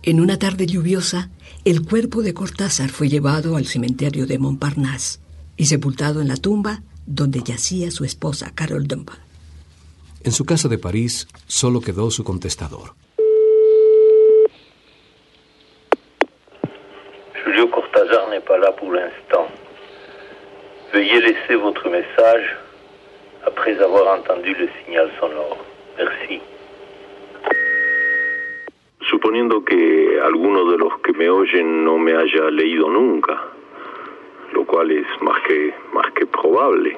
en 0.06 0.20
una 0.20 0.38
tarde 0.38 0.66
lluviosa, 0.66 1.30
el 1.64 1.82
cuerpo 1.82 2.22
de 2.22 2.34
Cortázar 2.34 2.90
fue 2.90 3.08
llevado 3.08 3.56
al 3.56 3.66
cementerio 3.66 4.26
de 4.26 4.38
Montparnasse 4.38 5.23
y 5.56 5.66
sepultado 5.66 6.20
en 6.20 6.28
la 6.28 6.36
tumba 6.36 6.82
donde 7.06 7.40
yacía 7.42 7.90
su 7.90 8.04
esposa 8.04 8.52
Carol 8.54 8.86
Dumba. 8.86 9.14
En 10.22 10.32
su 10.32 10.44
casa 10.44 10.68
de 10.68 10.78
París 10.78 11.28
solo 11.46 11.80
quedó 11.80 12.10
su 12.10 12.24
contestador. 12.24 12.94
Julio 17.44 17.70
Cortázar 17.70 18.30
n'est 18.30 18.44
pas 18.44 18.58
là 18.58 18.72
pour 18.72 18.92
l'instant. 18.92 19.46
Veuillez 20.92 21.20
laisser 21.20 21.56
votre 21.56 21.88
message 21.90 22.46
après 23.46 23.78
avoir 23.82 24.18
entendu 24.18 24.54
le 24.54 24.68
signal 24.80 25.10
sonore. 25.20 25.58
Merci. 25.98 26.40
suponiendo 29.10 29.64
que 29.64 30.20
alguno 30.20 30.70
de 30.70 30.78
los 30.78 30.98
que 31.00 31.12
me 31.12 31.30
oyen 31.30 31.84
no 31.84 31.98
me 31.98 32.12
haya 32.12 32.50
leído 32.50 32.88
nunca, 32.88 33.40
lo 34.54 34.64
cual 34.64 34.90
es 34.90 35.06
más 35.20 35.40
que 35.42 35.74
más 35.92 36.10
que 36.12 36.26
probable. 36.26 36.96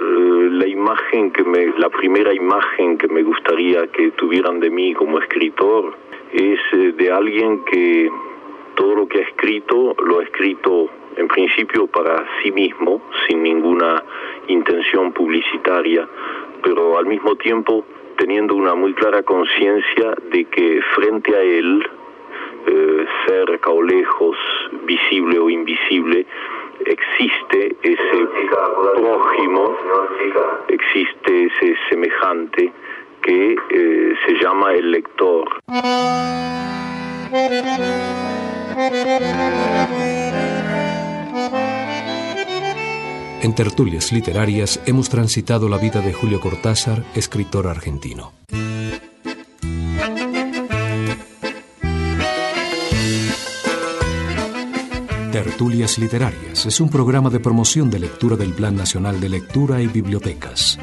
Eh, 0.00 0.48
la 0.52 0.66
imagen 0.66 1.30
que 1.32 1.44
me, 1.44 1.66
la 1.78 1.90
primera 1.90 2.32
imagen 2.32 2.98
que 2.98 3.08
me 3.08 3.22
gustaría 3.22 3.86
que 3.88 4.10
tuvieran 4.12 4.60
de 4.60 4.70
mí 4.70 4.94
como 4.94 5.18
escritor 5.18 5.94
es 6.32 6.60
eh, 6.72 6.92
de 6.96 7.10
alguien 7.10 7.64
que 7.64 8.10
todo 8.74 8.94
lo 8.94 9.08
que 9.08 9.18
ha 9.18 9.22
escrito 9.22 9.96
lo 10.04 10.20
ha 10.20 10.22
escrito 10.22 10.88
en 11.16 11.26
principio 11.26 11.88
para 11.88 12.24
sí 12.42 12.52
mismo, 12.52 13.02
sin 13.26 13.42
ninguna 13.42 14.04
intención 14.46 15.12
publicitaria, 15.12 16.08
pero 16.62 16.96
al 16.96 17.06
mismo 17.06 17.34
tiempo 17.34 17.84
teniendo 18.16 18.54
una 18.54 18.74
muy 18.74 18.94
clara 18.94 19.22
conciencia 19.22 20.14
de 20.30 20.44
que 20.44 20.80
frente 20.94 21.34
a 21.34 21.40
él, 21.40 21.88
eh, 22.66 23.06
cerca 23.26 23.70
o 23.70 23.82
lejos, 23.82 24.36
visible 24.84 25.38
o 25.38 25.50
invisible, 25.50 26.26
existe 26.86 27.76
ese 27.82 28.26
prójimo, 28.96 29.76
existe 30.68 31.46
ese 31.46 31.76
semejante 31.88 32.72
que 33.22 33.52
eh, 33.52 34.14
se 34.26 34.34
llama 34.42 34.72
el 34.72 34.90
lector. 34.90 35.48
En 43.40 43.54
tertulias 43.54 44.12
literarias 44.12 44.80
hemos 44.86 45.08
transitado 45.08 45.68
la 45.68 45.78
vida 45.78 46.00
de 46.00 46.12
Julio 46.12 46.40
Cortázar, 46.40 47.04
escritor 47.14 47.66
argentino. 47.66 48.32
Tertulias 55.44 55.98
Literarias 55.98 56.66
es 56.66 56.80
un 56.80 56.90
programa 56.90 57.30
de 57.30 57.38
promoción 57.38 57.90
de 57.90 58.00
lectura 58.00 58.34
del 58.34 58.52
Plan 58.54 58.74
Nacional 58.74 59.20
de 59.20 59.28
Lectura 59.28 59.80
y 59.80 59.86
Bibliotecas. 59.86 60.80